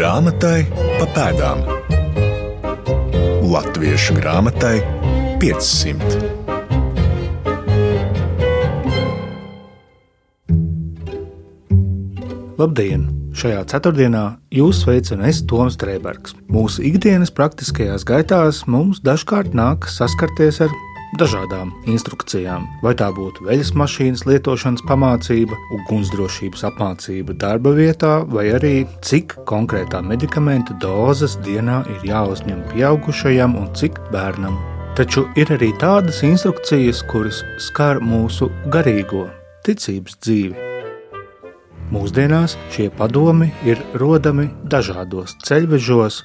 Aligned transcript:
Grāmatai 0.00 0.62
pa 0.96 1.04
pēdām. 1.12 1.58
Latviešu 3.44 4.14
grāmatai 4.16 4.78
500. 5.42 6.22
Labdien! 12.56 13.10
Šajā 13.36 13.60
ceturtdienā 13.74 14.24
jūs 14.56 14.80
sveicinu 14.86 15.28
es 15.28 15.42
Toms 15.44 15.76
Strēbergs. 15.76 16.32
Mūsu 16.48 16.80
ikdienas 16.88 17.28
praktiskajās 17.36 18.08
gaitās 18.08 18.64
mums 18.64 19.04
dažkārt 19.04 19.52
nāk 19.52 19.84
saskarties 19.84 20.62
ar 20.64 20.72
dažādām 21.18 21.72
instrukcijām. 21.90 22.66
Vai 22.84 22.94
tā 22.98 23.10
būtu 23.14 23.46
veļas 23.48 23.72
mašīnas 23.78 24.24
lietošanas 24.28 24.84
pamācība, 24.88 25.58
ugunsdrošības 25.76 26.64
apmācība 26.70 27.34
darba 27.40 27.74
vietā, 27.76 28.20
vai 28.30 28.50
arī 28.54 28.74
cik 29.06 29.38
konkrētā 29.50 30.02
medikamentu 30.06 30.76
dozes 30.82 31.38
dienā 31.46 31.82
ir 31.90 32.06
jāuzņem 32.12 32.62
pieaugušajam 32.72 33.56
un 33.58 33.70
cik 33.74 33.98
bērnam. 34.14 34.58
Taču 34.98 35.24
ir 35.38 35.50
arī 35.54 35.70
tādas 35.80 36.22
instrukcijas, 36.26 37.04
kuras 37.10 37.44
skar 37.62 38.02
mūsu 38.04 38.50
garīgo 38.74 39.28
ticības 39.66 40.18
dzīvi. 40.20 40.66
Mūsdienās 41.90 42.54
šie 42.70 42.86
padomi 42.94 43.48
ir 43.66 43.80
rodami 43.98 44.46
dažādos 44.70 45.34
ceļvežos, 45.46 46.20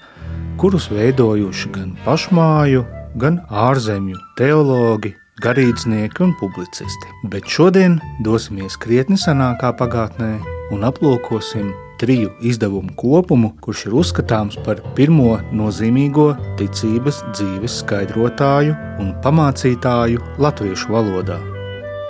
kurus 0.62 0.92
veidojuši 0.94 1.72
gan 1.74 1.96
pašmāju, 2.06 2.84
gan 3.16 3.40
ārzemju 3.50 4.20
teologi, 4.40 5.14
garīdznieki 5.44 6.24
un 6.24 6.36
publicisti. 6.40 7.12
Bet 7.32 7.48
šodien 7.52 8.00
dosimies 8.24 8.78
krietni 8.80 9.18
senākā 9.20 9.74
pagātnē 9.80 10.36
un 10.76 10.86
aplūkosim 10.88 11.74
triju 12.00 12.32
izdevumu 12.44 12.96
kopumu, 13.00 13.54
kurš 13.64 13.86
ir 13.88 13.98
uzskatāms 14.02 14.58
par 14.66 14.82
pirmo 14.98 15.38
nozīmīgo 15.56 16.32
ticības 16.60 17.22
dzīves 17.32 17.80
skaidrotāju 17.84 18.76
un 19.04 19.14
pamācītāju 19.24 20.24
latviešu 20.42 20.92
valodā. 20.96 21.40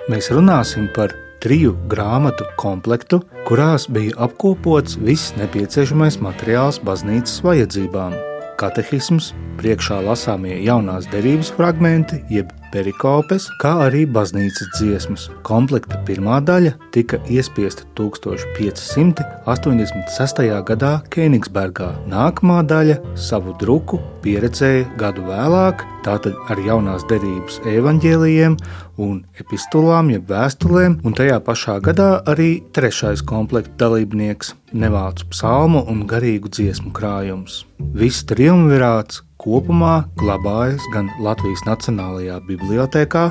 Mēs 0.09 0.31
runāsim 0.33 0.89
par 0.95 1.13
triju 1.41 1.75
grāmatu 1.89 2.47
komplektu, 2.57 3.21
kurās 3.45 3.85
bija 3.89 4.17
apkopots 4.25 4.97
viss 5.01 5.35
nepieciešamais 5.37 6.17
materiāls 6.25 6.81
baznīcas 6.85 7.43
vajadzībām- 7.45 8.15
katehisms, 8.59 9.33
priekšā 9.59 10.01
lasāmie 10.05 10.57
jaunās 10.65 11.07
derības 11.11 11.51
fragmenti, 11.55 12.21
jeb 12.31 12.51
perikopes, 12.73 13.43
kā 13.61 13.71
arī 13.85 14.01
baznīcas 14.09 14.67
dziesmas. 14.77 15.23
Komplekta 15.47 15.95
pirmā 16.07 16.37
daļa 16.45 16.71
tika 16.95 17.17
iespiesta 17.31 17.83
1586. 17.97 20.39
gadā 20.69 20.93
Kēnigsbergā. 21.13 21.89
Nākamā 22.11 22.59
daļa 22.67 22.95
savu 23.19 23.51
druku 23.61 23.97
pieredzēja 24.23 24.85
gadu 24.99 25.21
vēlāk, 25.29 25.75
tātad 26.05 26.33
ar 26.49 26.57
jaunās 26.61 27.03
derības 27.09 27.55
evaņģēlijiem 27.69 28.53
un 29.01 29.25
epistulām, 29.41 30.11
jeb 30.13 30.23
vēstulēm, 30.31 30.99
un 31.05 31.11
tajā 31.17 31.39
pašā 31.43 31.75
gadā 31.83 32.09
arī 32.31 32.51
trešais 32.75 33.21
komplekta 33.25 33.75
dalībnieks- 33.85 34.53
nevācu 34.83 35.23
psalmu 35.31 35.79
un 35.87 36.07
garīgu 36.07 36.49
dziesmu 36.49 36.91
krājums. 36.91 37.65
Viss 37.79 38.23
triumvirāts 38.23 39.21
kopumā 39.45 39.93
glabājas 40.19 40.85
gan 40.93 41.11
Latvijas 41.21 41.61
Nacionālajā 41.69 42.41
bibliotēkā, 42.49 43.27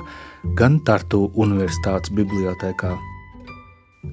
gan 0.58 0.78
Tartu 0.86 1.26
Universitātes 1.34 2.14
bibliotēkā. 2.14 2.94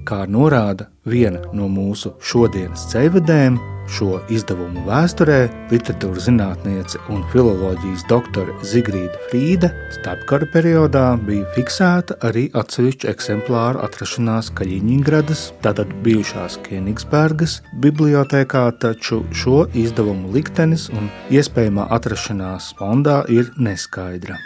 Kā 0.08 0.24
norāda 0.28 0.90
viena 1.06 1.42
no 1.54 1.68
mūsu 1.72 2.16
šodienas 2.26 2.88
ceļvedēm, 2.92 3.60
šo 3.92 4.20
izdevumu 4.32 4.84
vēsturē 4.88 5.40
literatūras 5.72 6.28
zinātniece 6.30 7.00
un 7.12 7.24
filozofijas 7.34 8.06
doktore 8.10 8.56
Zigrīda 8.66 9.20
Frīde 9.30 9.72
starpkara 9.98 10.48
periodā 10.54 11.06
bija 11.28 11.48
fiksēta 11.56 12.18
arī 12.28 12.48
atsevišķu 12.58 13.10
eksemplāru 13.12 13.82
atrašanās 13.86 14.52
Kaļiņģeradas, 14.60 15.48
tātad 15.66 15.92
bijušās 16.06 16.60
Kenigsbergas 16.68 17.60
bibliotekā, 17.84 18.68
taču 18.84 19.24
šo 19.36 19.66
izdevumu 19.78 20.32
liktenis 20.36 20.90
un 20.94 21.12
iespējamā 21.34 21.90
atrašanās 21.98 22.74
fondā 22.80 23.22
ir 23.32 23.52
neskaidra. 23.60 24.40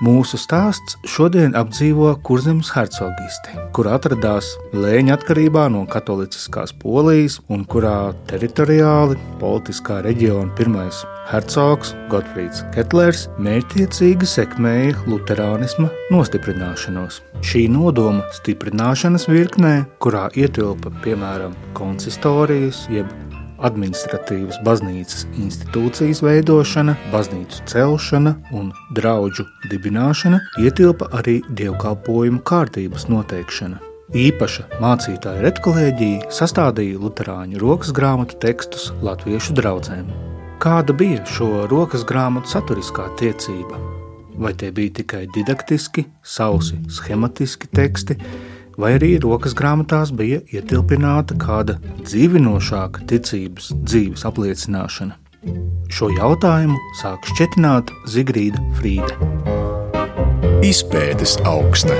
Mūsu 0.00 0.38
stāsts 0.40 0.94
šodien 1.04 1.52
apdzīvo 1.58 2.14
Kurzemes 2.24 2.70
hercogisti, 2.72 3.52
kur 3.76 3.90
atradās 3.92 4.48
Lēņa 4.72 5.18
atkarībā 5.18 5.66
no 5.74 5.82
katoliskās 5.92 6.72
Polijas 6.80 7.36
un 7.52 7.66
kurā 7.68 8.14
teritoriāli 8.30 9.18
politiskā 9.42 9.98
reģiona 10.08 10.56
pirmais 10.56 11.02
hercogs 11.28 11.92
Gotfrīds 12.08 12.64
Ketlers 12.72 13.26
mērķiecīgi 13.44 14.24
sekmēja 14.24 14.96
luterānisma 15.04 15.92
nostiprināšanos. 16.08 17.20
Šī 17.44 17.66
nodoma 17.68 18.24
stiprināšanas 18.40 19.28
virknē, 19.28 19.74
kurā 20.00 20.30
ietilpa 20.32 20.96
piemēram 21.04 21.52
konsistorijas 21.76 22.86
jeb 22.88 23.29
administratīvas 23.66 24.60
baznīcas 24.66 25.26
institūcijas 25.40 26.22
veidošana, 26.24 26.96
baznīcu 27.12 27.62
celšana 27.70 28.34
un 28.56 28.72
draugu 28.96 29.46
dibināšana, 29.70 30.40
ietilpa 30.62 31.10
arī 31.20 31.40
dievkalpojumu 31.58 32.42
kārtības 32.46 33.08
noteikšana. 33.12 33.80
Īpaša 34.10 34.64
mācītāja 34.82 35.44
redkolēģija 35.44 36.32
sastādīja 36.34 36.98
Lutāņu 36.98 37.60
rokas 37.62 37.92
grāmatu 37.94 38.40
tekstus 38.42 38.88
latviešu 39.06 39.54
draugiem. 39.54 40.08
Kāda 40.60 40.92
bija 40.92 41.22
šo 41.30 41.68
rokas 41.70 42.02
grāmatu 42.04 42.50
saturiskā 42.50 43.06
tiecība? 43.20 43.78
Vai 44.40 44.50
tie 44.58 44.72
bija 44.74 44.96
tikai 44.98 45.28
didaktiski, 45.30 46.08
sausi, 46.26 46.80
schematiski 46.90 47.70
teksti, 47.70 48.16
vai 48.78 48.94
arī 48.98 49.14
rokas 49.22 49.54
grāmatās 49.56 50.12
bija 50.14 50.40
ietilpināta 50.52 51.36
kāda 51.40 51.78
dzīvinošāka 52.02 53.06
ticības 53.10 53.72
dzīves 53.82 54.26
apliecināšana. 54.28 55.18
Šo 55.90 56.10
jautājumu 56.12 56.76
sāk 57.00 57.26
šķietināt 57.32 57.90
Zigrīda 58.12 58.62
Frīde. 58.78 59.16
Izpētes 60.66 61.38
augsta. 61.48 61.96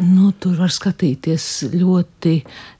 Nu, 0.00 0.30
tur 0.32 0.54
var 0.56 0.70
skatīties 0.72 1.44
ļoti, 1.76 2.38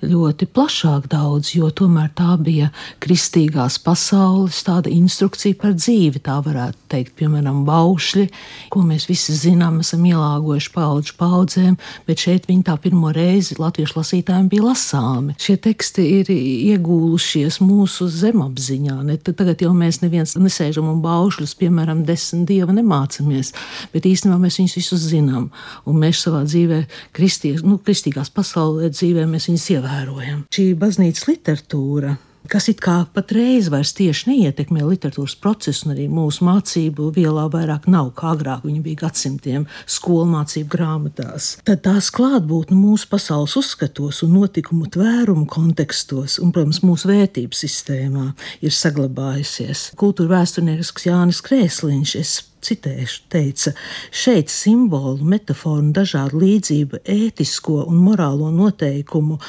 ļoti 0.09 0.47
plašāk 0.57 1.11
daudz, 1.13 1.51
jo 1.53 1.69
tomēr 1.77 2.09
tā 2.17 2.33
bija 2.41 2.71
kristīgās 3.03 3.77
pasaules 3.85 4.63
instrukcija 4.89 5.59
par 5.61 5.75
dzīvi. 5.77 6.23
Tā 6.25 6.39
varētu 6.41 6.79
teikt, 6.89 7.13
piemēram, 7.21 7.67
baušļi, 7.69 8.25
ko 8.73 8.85
mēs 8.89 9.05
visi 9.11 9.37
zinām, 9.37 9.83
esam 9.85 10.07
ielāgojuši 10.09 10.73
paudžu 10.73 11.17
paudzēm, 11.21 11.77
bet 12.09 12.25
šeit 12.25 12.49
viņi 12.49 12.65
tā 12.71 12.79
pirmo 12.81 13.13
reizi 13.13 13.59
latviešu 13.61 13.99
lasītājiem 13.99 14.49
bija 14.49 14.71
lasāmi. 14.71 15.37
Šie 15.37 15.59
teksti 15.61 16.07
ir 16.23 16.33
iegūlušies 16.33 17.61
mūsu 17.61 18.09
zemapziņā. 18.09 18.97
Ne? 19.11 19.19
Tagad 19.21 19.61
jau 19.61 19.75
mēs 19.77 20.01
neviens 20.01 20.39
nesēžam 20.41 20.89
un 20.89 21.05
baušļus, 21.05 21.53
piemēram, 21.61 22.07
desmit 22.09 22.49
dieva 22.49 22.73
nemācamies, 22.73 23.53
bet 23.93 24.09
īstenībā 24.09 24.41
mēs 24.41 24.61
viņus 24.63 24.81
visus 24.81 25.07
zinām. 25.13 25.51
Un 25.85 26.01
mēs 26.01 26.25
savā 26.25 26.47
dzīvē 26.49 26.83
kristies, 27.17 27.63
nu, 27.67 27.79
kristīgās 27.83 28.33
pasaulē 28.35 28.91
dzīvē 28.95 29.27
mēs 29.31 29.51
viņus 29.51 29.69
ievērojam. 29.77 30.43
Šī 30.55 30.73
baznīcas 30.81 31.29
literatūra 31.31 32.17
kas 32.51 32.67
it 32.71 32.81
kā 32.83 32.97
patreiz 33.15 33.69
vairs 33.71 33.93
tieši 33.97 34.31
neietekmē 34.31 34.83
literatūras 34.83 35.37
procesu, 35.41 35.87
un 35.87 35.95
arī 35.95 36.07
mūsu 36.11 36.45
mācību 36.47 37.11
vielā 37.15 37.47
vairāk 37.53 37.87
nav 37.91 38.11
kā 38.19 38.33
agrāk. 38.35 38.65
Viņa 38.67 38.83
bija 38.85 39.03
gadsimtiem 39.05 39.67
skolu 39.87 40.27
mācību 40.33 40.71
grāmatās. 40.73 41.53
Tad 41.67 41.85
tās 41.87 42.11
klātbūtne 42.15 42.77
mūsu 42.79 43.11
pasaules 43.13 43.57
uzskatos 43.61 44.23
un 44.27 44.35
notikumu 44.39 44.91
tvērumu 44.91 45.47
kontekstos, 45.51 46.41
un, 46.43 46.55
protams, 46.55 46.83
mūsu 46.87 47.11
vērtību 47.13 47.57
sistēmā 47.57 48.31
ir 48.65 48.75
saglabājusies. 48.75 49.91
Kultūra 50.01 50.41
vēsturnieks 50.41 51.07
Jānis 51.07 51.43
Krēsliņš 51.47 52.17
citēšu, 52.67 53.25
teica, 53.33 53.73
šeit 54.11 54.53
simbolu, 54.53 55.25
metaforu 55.33 55.85
un 55.85 55.93
dažādu 55.97 56.41
līdzību, 56.43 57.03
ētisko 57.05 57.85
un 57.87 58.01
morālo 58.05 58.51
noteikumu 58.55 59.41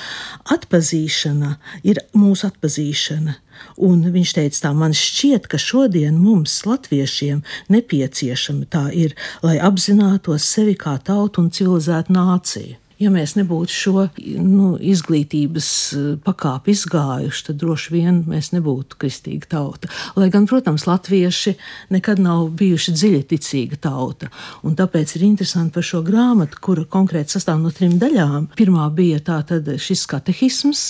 atpazīšana 0.56 1.56
ir 1.88 2.04
mūsu 2.18 2.50
atpazīšana. 2.52 3.38
Un 3.86 4.02
viņš 4.14 4.36
teica, 4.38 4.60
tā 4.66 4.72
man 4.74 4.96
šķiet, 4.98 5.48
ka 5.52 5.60
šodien 5.62 6.18
mums, 6.18 6.56
latviešiem, 6.66 7.44
nepieciešama 7.74 8.70
tā 8.74 8.88
ir, 8.98 9.14
lai 9.46 9.60
apzinātos 9.62 10.48
sevi 10.50 10.74
kā 10.80 10.98
tautu 11.06 11.46
un 11.46 11.52
civilizētu 11.54 12.16
nāciju. 12.18 12.81
Ja 13.02 13.12
mēs 13.14 13.36
nebūtu 13.38 13.74
šo 13.74 14.06
nu, 14.42 14.76
izglītības 14.78 15.70
eh, 15.98 16.08
pakāpi 16.26 16.76
izgājuši, 16.76 17.46
tad 17.48 17.60
droši 17.62 17.94
vien 17.96 18.22
mēs 18.30 18.52
nebūtu 18.56 19.00
kristīga 19.02 19.50
tauta. 19.56 19.90
Lai 20.20 20.30
gan, 20.34 20.48
protams, 20.50 20.86
latvieši 20.90 21.56
nekad 21.94 22.22
nav 22.22 22.50
bijuši 22.60 22.94
dziļaticīga 22.98 23.82
tauta. 23.82 24.30
Un 24.68 24.78
tāpēc 24.80 25.16
ir 25.18 25.26
interesanti 25.28 25.76
par 25.78 25.88
šo 25.88 26.04
grāmatu, 26.06 26.60
kura 26.62 26.86
konkrēti 26.86 27.38
sastāv 27.38 27.62
no 27.64 27.72
trim 27.76 27.98
daļām. 28.02 28.52
Pirmā 28.58 28.88
bija 28.96 29.22
tā 29.26 29.42
šis 29.82 30.06
katehisms, 30.10 30.84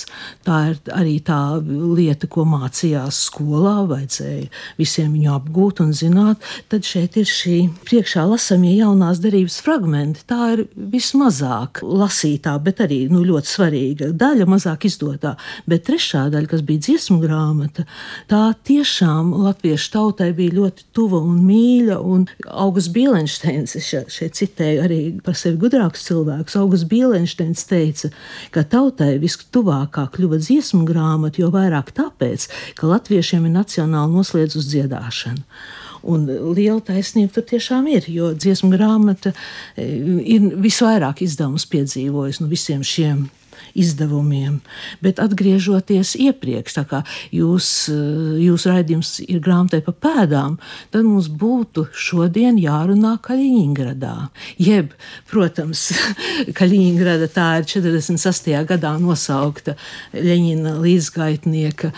tā 0.46 0.58
ir 0.72 0.80
arī 0.94 1.16
tā 1.24 1.40
lieta, 1.62 2.28
ko 2.30 2.44
mācījās 2.48 3.24
skolā, 3.28 3.82
vajadzēja 3.90 4.50
visiem 4.78 5.12
viņu 5.16 5.32
apgūt 5.36 5.82
un 5.84 5.92
zināt. 5.96 6.42
Tad 6.72 6.86
šeit 6.86 7.16
ir 7.20 7.28
šī 7.28 7.58
priekšā 7.86 8.24
lasamie 8.28 8.74
jaunās 8.76 9.22
derības 9.22 9.58
fragmenti. 9.64 10.24
Tā 10.28 10.52
ir 10.56 10.64
vismazāk 10.76 11.82
lasītā, 12.02 12.54
bet 12.62 12.82
arī 12.84 13.04
nu, 13.12 13.22
ļoti 13.26 13.48
svarīga 13.48 14.10
daļa, 14.18 14.46
mazāk 14.50 14.86
izdotā. 14.88 15.34
Bet 15.70 15.86
trešā 15.88 16.26
daļa, 16.32 16.50
kas 16.50 16.64
bija 16.66 16.84
dziesmu 16.88 17.18
grāmata, 17.22 17.86
tā 18.30 18.42
tiešām 18.68 19.32
latviešu 19.46 19.92
tautai 19.94 20.30
bija 20.36 20.56
ļoti 20.58 20.88
tuva 20.96 21.22
un 21.22 21.40
mīļa. 21.46 21.98
Un 22.02 22.26
Augusts 22.46 22.92
Bielensteins, 22.94 23.76
es 23.78 23.90
šeit 24.12 24.38
citēju 24.38 24.84
arī 24.86 25.00
par 25.24 25.38
sevi 25.38 25.60
gudrākus 25.62 26.06
cilvēkus, 26.08 26.58
Augusts 26.60 26.88
Bielensteins 26.90 27.66
teica, 27.70 28.12
ka 28.54 28.66
tautai 28.66 29.14
vistuvākā 29.22 30.08
kļuva 30.14 30.40
dziesmu 30.42 30.84
grāmata, 30.88 31.42
jo 31.42 31.52
vairāk 31.54 31.94
tāpēc, 31.96 32.48
ka 32.78 32.90
latviešiem 32.90 33.48
ir 33.48 33.56
nacionāli 33.56 34.18
nosliedz 34.18 34.58
uz 34.60 34.68
dziedāšanu. 34.72 35.46
Un 36.02 36.26
liela 36.26 36.80
taisnība 36.82 37.36
tur 37.36 37.46
tiešām 37.52 37.86
ir, 37.92 38.08
jo 38.10 38.32
dziesmu 38.34 38.72
grāmata 38.74 39.34
e, 39.76 39.86
ir 40.34 40.48
visvairāk 40.64 41.22
izdevumus 41.22 41.68
piedzīvojusi 41.70 42.42
no 42.42 42.50
visiem 42.50 42.82
šiem 42.86 43.28
izdevumiem. 43.78 44.60
Bet 45.02 45.20
atgriežoties 45.22 46.14
iepriekš, 46.20 46.76
tā 46.78 46.84
kā 46.88 47.02
jūs, 47.34 47.88
eh, 47.92 48.42
jūs 48.46 48.66
raidījums 48.68 49.14
ir 49.26 49.40
grāmatai 49.40 49.82
pa 49.84 49.92
pēdām, 49.92 50.58
tad 50.90 51.06
mums 51.06 51.28
būtu 51.28 51.88
šodien 51.92 52.58
jārunā 52.60 53.16
Kaļiņgradā. 53.22 54.16
Jeb, 54.58 54.92
protams, 55.30 55.90
Kaļiņgrada 56.58 57.28
tā 57.32 57.48
ir 57.60 57.68
46. 57.70 58.52
gadā 58.68 58.94
nosaukta 59.00 59.76
Ļeņina 60.12 60.76
līdzgaitnieka 60.82 61.92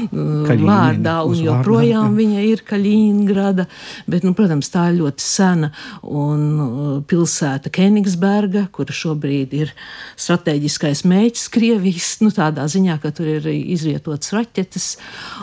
vārdā, 0.70 1.16
un 1.26 1.40
joprojām 1.40 2.16
viņa 2.18 2.44
ir 2.48 2.64
Kaļiņgrada, 2.68 3.66
bet, 4.10 4.26
nu, 4.26 4.34
protams, 4.36 4.70
tā 4.72 4.90
ir 4.90 5.00
ļoti 5.00 5.24
sena 5.24 5.72
un 6.02 6.46
uh, 6.60 6.92
pilsēta 7.06 7.72
Kenigsberga, 7.72 8.66
kura 8.74 8.94
šobrīd 8.94 9.54
ir 9.56 9.72
strateģiskais 10.20 10.89
galvenais 10.90 11.04
mērķis 11.06 11.50
Krievijas, 11.54 12.08
nu, 12.20 12.30
tādā 12.34 12.64
ziņā, 12.66 12.98
ka 13.00 13.12
tur 13.14 13.28
ir 13.28 13.46
izvietotas 13.46 14.32
raķetes, 14.34 14.86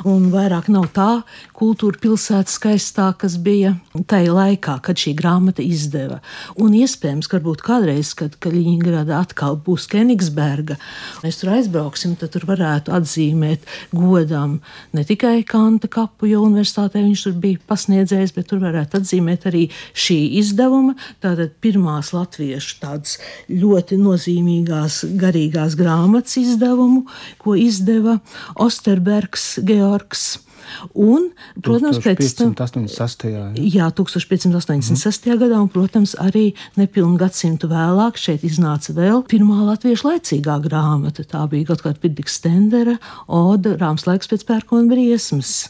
un 0.05 0.29
vairāk 0.33 0.67
nav 0.69 0.89
tā 0.91 1.23
kultūra 1.57 1.97
pilsēta 2.01 2.51
skaistā, 2.51 3.07
kas 3.17 3.37
bija 3.41 3.73
tajā 4.09 4.33
laikā, 4.33 4.77
kad 4.85 4.99
šī 4.99 5.13
grāmata 5.17 5.63
izdeva. 5.65 6.19
Un 6.61 6.75
iespējams, 6.77 7.29
ka 7.31 7.41
kādreiz, 7.41 8.13
kad 8.17 8.37
Kaļiņgrada 8.43 9.17
atkal 9.17 9.57
būs 9.65 9.87
Kenigsberga, 9.91 10.77
mēs 11.23 11.41
tur 11.41 11.55
aizbrauksim, 11.55 12.15
tad 12.19 12.35
tur 12.35 12.45
varētu 12.49 12.93
atzīmēt 12.93 13.65
godam 13.95 14.59
ne 14.93 15.05
tikai 15.07 15.41
Kanta 15.47 15.89
kapu, 15.91 16.29
jo 16.29 16.43
universitātē 16.45 17.01
viņš 17.01 17.25
tur 17.27 17.37
bija 17.41 17.61
pasniedzējis, 17.69 18.35
bet 18.37 18.49
tur 18.51 18.61
varētu 18.63 19.01
atzīmēt 19.01 19.49
arī 19.49 19.65
šī 19.97 20.19
izdevuma, 20.41 20.97
tātad 21.23 21.57
pirmās 21.63 22.13
latviešu 22.15 22.81
tādas 22.83 23.17
ļoti 23.49 23.97
nozīmīgās 24.01 25.03
garīgās 25.17 25.77
grāmatas 25.79 26.37
izdevumu, 26.41 27.07
ko 27.41 27.57
izdeva 27.57 28.19
Osterbergs 28.67 29.57
Georgs. 29.65 30.46
Un, 30.93 31.29
protams, 31.63 31.99
1586. 32.03 33.27
Jā. 33.31 33.45
jā, 33.55 33.87
1586. 33.97 35.27
Mm. 35.27 35.39
gadā, 35.43 35.61
un, 35.61 35.69
protams, 35.71 36.15
arī 36.21 36.51
nepilnu 36.79 37.19
gadsimtu 37.21 37.69
vēlāk 37.71 38.19
šeit 38.21 38.45
iznāca 38.47 38.95
vēl 38.97 39.23
pirmā 39.29 39.63
latviešu 39.71 40.11
laicīgā 40.11 40.59
grāmata. 40.65 41.25
Tā 41.27 41.45
bija 41.51 41.71
Gotkārt 41.71 42.01
Piddiks 42.03 42.39
Stendera, 42.41 42.97
Oda, 43.27 43.77
Rāms 43.79 44.07
laiks 44.09 44.29
pēc 44.31 44.45
pērkona 44.47 44.89
briesmas. 44.91 45.67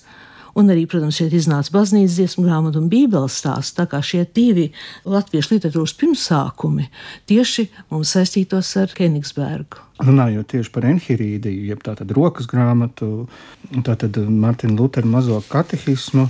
Un 0.57 0.71
arī, 0.73 0.87
protams, 0.89 1.19
šeit 1.19 1.35
iznāca 1.37 1.73
baznīcas 1.75 2.15
dziesmu 2.17 2.47
grāmata 2.47 2.79
un 2.81 2.87
bībeles 2.89 3.35
stāsts. 3.37 3.75
Tā 3.77 3.85
kā 3.89 4.01
šie 4.01 4.23
divi 4.33 4.71
latviešu 5.05 5.53
literatūras 5.53 5.93
pirmsākumi 5.99 6.87
tieši 7.29 7.67
mums 7.91 8.15
saistītos 8.15 8.71
ar 8.81 8.95
Kenigsbergu. 8.97 9.83
Runājot 10.01 10.49
tieši 10.53 10.73
par 10.73 10.87
enhirīdiju, 10.89 11.67
jeb 11.71 11.83
tātad 11.85 12.09
rokas 12.17 12.49
grāmatu, 12.49 13.27
tātad 13.85 14.17
Martina 14.29 14.77
Lutera 14.77 15.09
mazo 15.09 15.39
katehismu, 15.49 16.27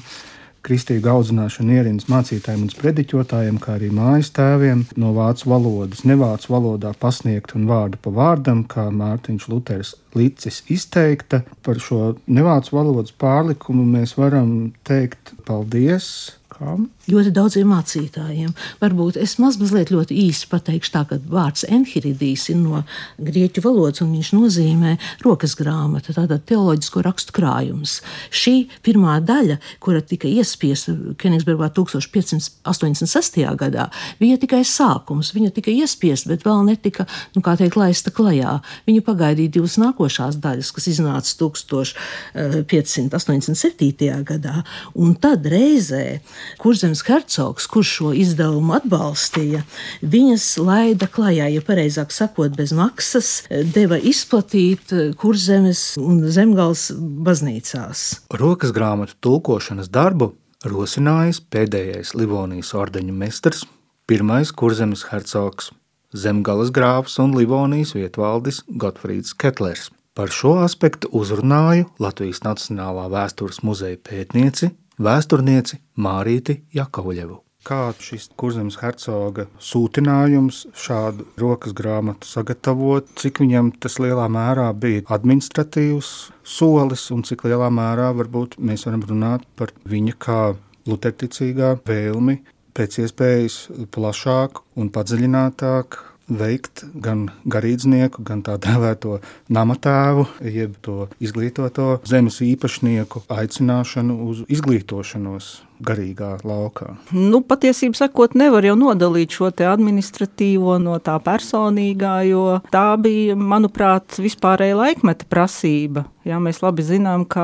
kristīgu 0.67 1.09
audzināšanu 1.11 1.77
ierīnas 1.77 2.09
mācītājiem 2.11 2.65
un 2.65 2.71
sprediķotājiem, 2.73 3.59
kā 3.63 3.77
arī 3.77 3.89
mājas 3.95 4.31
tēviem 4.35 4.83
no 4.99 5.13
vācu 5.15 5.49
valodas, 5.51 6.03
nevācu 6.07 6.51
valodā 6.53 6.91
pasniegt 6.99 7.55
un 7.57 7.67
vārdu 7.69 7.99
pa 8.03 8.13
vārdam, 8.13 8.65
kā 8.67 8.89
Mārtiņš 8.91 9.47
Luters 9.51 9.95
licis 10.17 10.63
izteikta. 10.73 11.43
Par 11.63 11.79
šo 11.83 12.15
nevācu 12.27 12.75
valodas 12.77 13.15
pārlikumu 13.15 13.85
mēs 13.97 14.17
varam 14.19 14.73
teikt 14.87 15.33
paldies. 15.47 16.36
Kam? 16.57 16.89
ļoti 17.07 17.31
daudziem 17.35 17.69
mācītājiem. 17.71 18.51
Varbūt 18.81 19.17
es 19.21 19.37
maz 19.39 19.57
mazliet 19.61 19.91
ļoti 19.93 20.15
īsi 20.27 20.47
pateikšu 20.51 20.91
tā, 20.93 21.01
ka 21.07 21.15
vārds 21.31 21.63
enhiridijs 21.67 22.49
ir 22.51 22.57
no 22.59 22.83
grieķu 23.23 23.61
valodas 23.63 24.01
un 24.03 24.09
viņš 24.15 24.29
nozīmē 24.35 24.91
rokas 25.23 25.55
grāmata, 25.59 26.13
tātad 26.15 26.41
teoloģisko 26.49 26.99
rakstu 27.05 27.31
krājums. 27.37 27.91
Šī 28.31 28.55
pirmā 28.85 29.13
daļa, 29.23 29.57
kura 29.83 30.01
tika 30.03 30.27
iespiesta 30.27 30.91
Kenigsbergā 31.21 31.67
1586. 31.77 33.37
gadā, 33.61 33.85
bija 34.19 34.37
tikai 34.41 34.63
sākums. 34.67 35.33
Viņa 35.35 35.49
tika 35.55 35.69
iespiesta, 35.71 36.29
bet 36.33 36.41
vēl 36.47 36.59
netika, 36.67 37.03
nu, 37.35 37.39
kā 37.45 37.51
teikt, 37.59 37.77
laista 37.79 38.09
klajā. 38.11 38.53
Viņa 38.89 39.01
pagaidīja 39.07 39.53
divas 39.57 39.75
nākošās 39.79 40.35
daļas, 40.43 40.69
kas 40.75 40.85
iznāca 40.91 41.31
1587. 41.39 44.23
gadā, 44.27 44.55
un 44.97 45.15
tad 45.21 45.39
reizē, 45.47 46.19
kurzems 46.61 47.03
Hercogs, 47.07 47.67
kurš 47.71 47.93
šo 47.99 48.11
izdevumu 48.17 48.75
atbalstīja, 48.77 49.63
viņas 50.01 50.47
laida 50.61 51.07
klajā, 51.11 51.49
ja 51.53 51.63
pareizāk 51.65 52.13
sakot, 52.15 52.55
bez 52.57 52.73
maksas, 52.75 53.31
deva 53.49 53.99
izplatīt 53.99 54.93
kurzemes 55.19 55.95
un 56.01 56.23
zemgals 56.31 56.89
baznīcās. 56.97 58.07
Rokas 58.39 58.73
grāmatu 58.75 59.17
tulkošanas 59.23 59.91
darbu 59.93 60.33
rosinājis 60.67 61.41
pēdējais 61.53 62.15
Livonijas 62.17 62.73
ordeņa 62.77 63.13
mestars, 63.13 63.65
pirmais 64.09 64.51
kurzemes 64.55 65.05
hercogs, 65.11 65.71
zemgales 66.13 66.71
grāfs 66.73 67.19
un 67.21 67.35
Livonijas 67.37 67.93
vietvaldis 67.97 68.63
Gotfrīds 68.67 69.35
Ketlers. 69.37 69.91
Par 70.17 70.31
šo 70.33 70.55
aspektu 70.63 71.11
uzrunāju 71.13 71.91
Latvijas 72.01 72.41
Nacionālā 72.41 73.05
vēstures 73.13 73.61
muzeja 73.61 73.99
pētnieci 74.01 74.71
vēsturnieci 75.01 75.81
Mārīti 76.01 76.61
Jakauļevu. 76.75 77.41
Kā 77.67 77.89
šis 77.99 78.29
kurzems 78.39 78.77
hercoga 78.79 79.47
sūtinājums 79.59 80.61
šādu 80.77 81.25
rokas 81.41 81.73
grāmatu 81.75 82.29
sagatavot, 82.29 83.09
cik 83.19 83.41
viņam 83.43 83.73
tas 83.83 83.97
lielā 83.99 84.29
mērā 84.31 84.69
bija 84.71 85.03
administratīvs 85.17 86.11
solis 86.47 87.09
un 87.11 87.25
cik 87.27 87.43
lielā 87.49 87.67
mērā 87.73 88.13
varbūt 88.15 88.55
mēs 88.63 88.87
varam 88.87 89.03
runāt 89.09 89.43
par 89.59 89.75
viņa 89.83 90.15
kā 90.23 90.41
luterticīgā 90.87 91.73
vēlmi 91.89 92.39
pēc 92.77 93.01
iespējas 93.03 93.57
plašāk 93.91 94.63
un 94.79 94.93
padziļinātāk 94.93 95.99
veikt 96.27 96.83
gan 96.93 97.27
garīdznieku, 97.47 98.23
gan 98.27 98.43
tā 98.45 98.57
dēvēto 98.61 99.19
namatēvu, 99.53 100.27
jeb 100.43 100.75
to 100.83 101.07
izglītoto 101.23 102.01
zemes 102.07 102.41
īpašnieku 102.43 103.23
aicināšanu 103.31 104.19
uz 104.27 104.43
izglītošanos 104.51 105.53
garīgā 105.83 106.37
laukā? 106.47 106.95
Nu, 107.15 107.41
patiesībā 107.45 107.97
sakot, 107.97 108.35
nevar 108.39 108.65
jau 108.65 108.75
nodalīt 108.79 109.35
šo 109.37 109.51
administratīvo 109.51 110.77
no 110.81 110.97
tā 111.03 111.17
personīgā, 111.23 112.17
jo 112.29 112.59
tā 112.73 112.89
bija, 113.01 113.37
manuprāt, 113.37 114.19
vispārēja 114.21 114.77
laikmeta 114.77 115.27
prasība. 115.29 116.05
Jā, 116.27 116.41
mēs 116.43 116.59
labi 116.59 116.83
zinām, 116.83 117.23
ka 117.29 117.43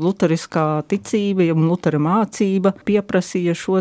luteriskā 0.00 0.82
ticība, 0.90 1.44
ja 1.46 1.54
lutera 1.54 2.00
mācība 2.02 2.72
pieprasīja 2.88 3.54
šo 3.54 3.78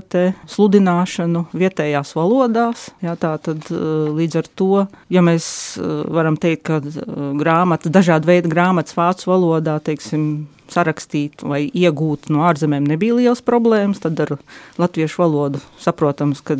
sludināšanu 0.49 1.47
vietējās 1.57 2.13
valodās. 2.17 2.89
Jā, 3.03 3.15
tā 3.19 3.33
tad 3.41 3.65
eh, 3.73 3.81
līdz 4.19 4.39
ar 4.39 4.51
to, 4.61 4.85
ja 5.09 5.23
mēs 5.25 5.49
eh, 5.79 5.89
varam 6.13 6.37
teikt, 6.37 6.63
ka 6.69 6.77
eh, 6.83 7.01
grāmata, 7.41 7.89
dažāda 7.89 8.29
veida 8.29 8.51
grāmatas 8.51 8.95
vācu 8.97 9.31
valodā, 9.31 9.79
teiksim, 9.81 10.45
sarakstīt 10.73 11.43
vai 11.45 11.65
iegūt 11.67 12.31
no 12.33 12.45
ārzemēm 12.47 12.87
nebija 12.89 13.17
liels 13.19 13.43
problēmas. 13.45 14.01
Tad 14.03 14.19
ar 14.25 14.37
latviešu 14.79 15.23
valodu 15.23 15.61
saprotams, 15.81 16.43
ka 16.45 16.57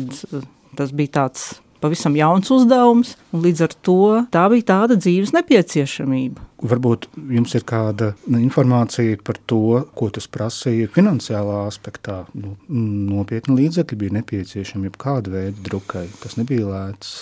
tas 0.78 0.94
bija 0.96 1.16
tāds 1.20 1.50
pavisam 1.80 2.16
jauns 2.16 2.50
uzdevums, 2.52 3.14
un 3.32 3.42
līdz 3.44 3.64
ar 3.64 3.74
to 3.86 4.00
tā 4.32 4.44
bija 4.52 4.66
tāda 4.74 4.96
dzīves 5.00 5.32
nepieciešamība. 5.36 6.44
Varbūt 6.70 7.06
jums 7.32 7.54
ir 7.56 7.64
kāda 7.68 8.10
informācija 8.36 9.16
par 9.24 9.40
to, 9.48 9.80
ko 9.96 10.10
tas 10.12 10.28
prasīja 10.28 10.90
finansiālā 10.92 11.62
aspektā. 11.70 12.22
Nu, 12.36 12.52
nopietni 12.68 13.56
līdzekļi 13.62 14.00
bija 14.02 14.18
nepieciešami 14.18 14.90
jebkāda 14.90 15.32
veida 15.32 15.64
drukai. 15.70 16.04
Tas 16.20 16.36
nebija 16.36 16.68
lēts 16.68 17.14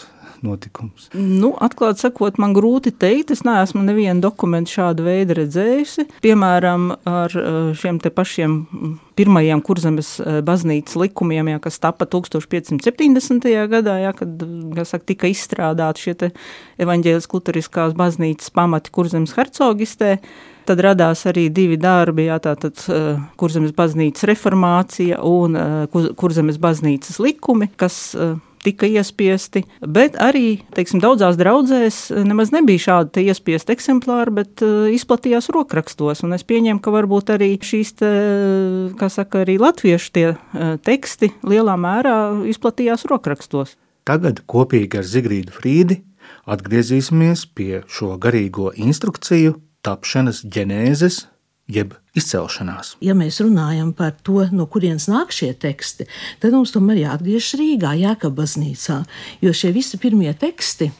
notikums? 0.44 1.08
Nu, 1.14 1.52
atklāti 1.62 2.04
sakot, 2.04 2.38
man 2.40 2.54
grūti 2.56 2.92
teikt. 2.94 3.32
Es 3.34 3.44
neesmu 3.46 3.82
nevienu 3.86 4.22
dokumentu 4.24 4.76
šādu 4.78 5.06
veidu 5.06 5.36
redzējusi. 5.38 6.08
Piemēram, 6.24 6.90
ar 7.08 7.34
eh, 7.38 7.58
šiem 7.78 8.00
te 8.02 8.12
pašiem 8.14 8.56
mm, 8.64 8.92
pirmajiem 9.18 9.62
kurzemes 9.66 10.14
eh, 10.22 10.40
baznīcas 10.46 10.98
likumiem, 11.00 11.52
jā, 11.54 11.62
kas 11.64 11.80
tapa 11.82 12.08
1570. 12.10 13.48
gadā, 13.72 13.98
jā, 14.04 14.12
kad 14.18 14.44
saka, 14.88 15.04
tika 15.12 15.30
izstrādāti 15.32 16.08
šie 16.08 16.32
evaņģēlis 16.82 17.30
kluturiskās 17.30 17.96
baznīcas 17.98 18.54
pamati 18.54 18.94
kurzemes 18.94 19.34
hercogistē. 19.38 20.18
Tad 20.68 20.82
radās 20.84 21.22
arī 21.30 21.46
divi 21.48 21.78
darbi, 21.80 22.26
jā, 22.26 22.36
tātad 22.44 22.76
uh, 22.92 23.22
kurzemes 23.40 23.72
baznīcas 23.72 24.26
reformācija 24.28 25.22
un 25.24 25.56
kurzemes 26.20 26.58
baznīcas 26.60 27.16
likumi, 27.24 27.70
kas 27.80 28.18
tika 28.64 28.88
iespiesti, 28.88 29.64
bet 29.80 30.18
arī 30.22 30.60
teiksim, 30.76 31.02
daudzās 31.02 31.38
draudzēs 31.40 32.00
nemaz 32.26 32.52
nebija 32.54 32.84
šādi 32.86 33.26
iespiesti 33.28 33.74
eksemplāri, 33.76 34.34
bet 34.40 34.64
uh, 34.66 34.88
izplatījās 34.92 35.50
rokrakstos. 35.54 36.24
Un 36.26 36.36
es 36.36 36.46
pieņemu, 36.48 36.82
ka 36.84 36.94
varbūt 36.94 37.34
arī 37.36 37.52
šīs, 37.62 37.94
te, 38.00 38.12
kā 38.98 39.10
saka, 39.12 39.44
arī 39.44 39.58
latviešu 39.62 40.14
tie 40.14 40.26
teksti 40.84 41.32
lielā 41.46 41.76
mērā 41.80 42.18
izplatījās 42.50 43.06
rokrakstos. 43.10 43.76
Tagad 44.08 44.42
kopīgi 44.48 45.00
ar 45.00 45.04
Zigrīdu 45.04 45.52
Frīdi 45.52 45.98
atgriezīsimies 46.48 47.44
pie 47.56 47.82
šo 47.92 48.14
garīgo 48.20 48.70
instrukciju 48.72 49.58
tapšanas 49.84 50.42
ģenēzes 50.48 51.26
jeb 51.68 51.92
izcelšanās. 52.18 52.96
Ja 53.04 53.14
mēs 53.18 53.40
runājam 53.44 53.92
par 53.96 54.16
to, 54.26 54.42
no 54.52 54.66
kurienes 54.70 55.08
nāk 55.10 55.32
šie 55.34 55.52
teksti, 55.58 56.08
tad 56.42 56.56
mums 56.56 56.74
tomēr 56.74 57.02
jāatgriežas 57.04 57.58
Rīgā, 57.60 57.94
Jēkabā 58.02 58.38
baznīcā. 58.42 59.02
Jo 59.42 59.52
šie 59.56 59.72
visi 59.74 59.98
pirmie 60.00 60.32
teksti 60.38 60.90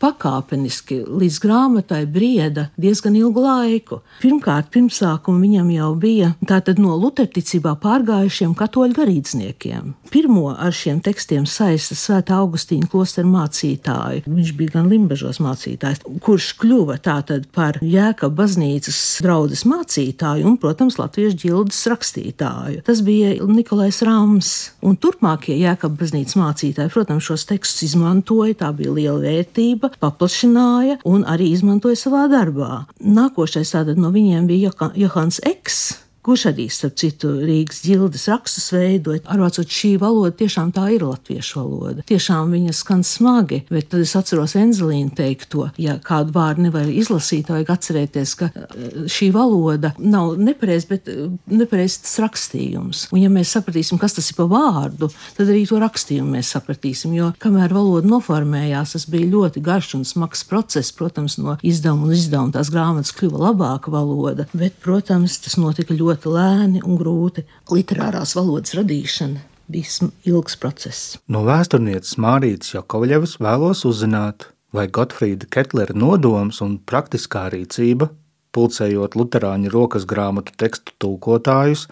pakāpeniski 0.00 1.00
līdz 1.08 1.38
grāmatai 1.42 2.02
brieda 2.10 2.68
diezgan 2.80 3.16
ilgu 3.18 3.44
laiku. 3.44 4.00
Pirmkārt, 4.22 4.70
pirmsākumā 4.74 5.40
viņam 5.44 5.70
jau 5.74 5.90
bija 6.00 6.32
tātad 6.48 6.80
no 6.82 6.96
luterticībā 7.00 7.76
pārgājušiem 7.82 8.54
katoļu 8.58 8.98
garīdzniekiem. 8.98 9.94
Pirmo 10.12 10.52
ar 10.52 10.74
šiem 10.74 11.00
tekstiem 11.04 11.46
saista 11.50 11.96
Svētā 11.98 12.38
Augustīna 12.42 12.88
klostera 12.90 13.28
mācītāju. 13.28 14.24
Viņš 14.28 14.52
bija 14.58 14.76
gan 14.78 14.90
Limbažos 14.92 15.40
mācītājs, 15.42 16.04
kurš 16.24 16.52
kļuva 16.60 16.98
tātad 17.02 17.48
par 17.54 17.80
Jēkabā 17.82 18.44
baznīcas 18.44 19.00
draudzes 19.24 19.64
mācītāju 19.68 20.53
un, 20.54 20.60
protams, 20.62 20.98
latviešu 21.00 21.40
ģildes 21.42 21.80
rakstītāju. 21.90 22.84
Tas 22.86 23.02
bija 23.04 23.34
Nikolais 23.50 23.98
Rāms, 24.06 24.52
un 24.86 24.96
turpmākie 25.00 25.56
Jēkabas 25.58 25.98
baznīcas 26.04 26.38
mācītāji, 26.38 26.92
protams, 26.94 27.26
šos 27.26 27.46
tekstus 27.50 27.90
izmantoja, 27.90 28.56
tā 28.62 28.70
bija 28.76 28.94
liela 28.94 29.18
vērtība, 29.24 29.92
paplašināja 30.02 31.00
un 31.08 31.26
arī 31.30 31.50
izmantoja 31.54 31.98
savā 31.98 32.26
darbā. 32.32 32.84
Nākošais 33.02 33.74
tātad 33.74 34.00
no 34.00 34.14
viņiem 34.14 34.48
bija 34.50 34.72
Johans 34.98 35.42
Eks 35.44 36.03
kurš 36.24 36.46
arī, 36.50 36.66
starp 36.72 36.96
citu, 37.00 37.30
Rīgas 37.44 37.82
ģildes 37.84 38.26
rakstus 38.32 38.70
veidoja. 38.72 39.20
Arvācot 39.34 39.68
šī 39.68 39.94
valoda, 40.00 40.32
tiešām 40.40 40.72
tā 40.74 40.86
ir 40.94 41.04
latviešu 41.04 41.60
valoda. 41.60 42.04
Tiešām 42.08 42.54
viņa 42.54 42.74
skan 42.76 43.04
smagi, 43.04 43.60
bet 43.68 43.90
tad 43.92 44.04
es 44.04 44.14
atceros 44.16 44.56
Enzelīnu 44.58 45.12
teikto, 45.18 45.68
ja 45.80 45.98
kādu 46.04 46.32
vārdu 46.34 46.64
nevar 46.66 46.88
izlasīt, 46.88 47.50
vajag 47.52 47.72
atcerēties, 47.74 48.34
ka 48.40 48.48
eh, 48.54 48.96
šī 49.10 49.30
valoda 49.34 49.92
nav 50.00 50.38
nepareiz, 50.40 50.88
bet 50.88 51.10
eh, 51.12 51.26
nepareizs 51.52 52.00
tas 52.06 52.16
rakstījums. 52.24 53.06
Un 53.12 53.22
ja 53.24 53.32
mēs 53.32 53.52
sapratīsim, 53.56 54.00
kas 54.00 54.16
tas 54.16 54.30
ir 54.32 54.38
pa 54.38 54.48
vārdu, 54.48 55.10
tad 55.36 55.52
arī 55.52 55.66
to 55.68 55.80
rakstījumu 55.82 56.38
mēs 56.38 56.54
sapratīsim, 56.56 57.12
jo 57.18 57.30
kamēr 57.42 57.74
valoda 57.74 58.08
noformējās, 58.08 58.96
tas 58.96 59.06
bija 59.12 59.28
ļoti 59.34 59.62
garš 59.64 59.92
un 60.00 60.08
smags 60.08 60.44
process, 60.48 60.94
protams, 60.94 61.36
no 61.42 61.58
izdevuma 61.60 62.08
un 62.08 62.16
izdevuma 62.16 62.54
tās 62.56 62.72
grāmatas 62.72 63.12
kļuva 63.16 63.50
labāka 63.50 63.92
valoda, 63.92 64.48
bet, 64.56 64.80
protams, 64.84 65.36
tas 65.44 65.58
notika 65.60 65.96
ļoti 65.96 66.13
ļoti 66.14 66.30
lēni 66.30 66.82
un 66.84 66.96
grūti. 66.98 67.44
Literārās 67.70 68.34
valodas 68.36 68.74
radīšana 68.78 69.42
bija 69.68 70.10
ilgs 70.24 70.56
process. 70.56 71.18
No 71.28 71.44
vēsturnieces 71.44 72.18
Mārītas 72.18 72.74
Jakovļevas 72.74 73.38
vēlos 73.40 73.84
uzzināt, 73.84 74.50
vai 74.72 74.86
Gotfrīda 74.88 75.48
Ketlera 75.50 75.94
nodoms 75.94 76.60
un 76.60 76.78
praktiskā 76.78 77.48
rīcība, 77.50 78.10
pulcējot 78.54 79.16
luterāņu 79.16 79.72
rokas 79.72 80.04
grāmatu 80.06 80.54
tekstu 80.56 80.94
tulkotājus, 81.02 81.88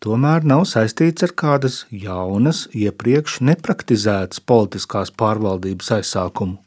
tomēr 0.00 0.44
nav 0.44 0.64
saistīts 0.64 1.22
ar 1.26 1.34
kādas 1.36 1.84
jaunas, 1.90 2.68
iepriekš 2.72 3.40
nepraktizētas 3.44 4.40
politiskās 4.40 5.12
pārvaldības 5.12 5.92
aizsākumu. 5.98 6.60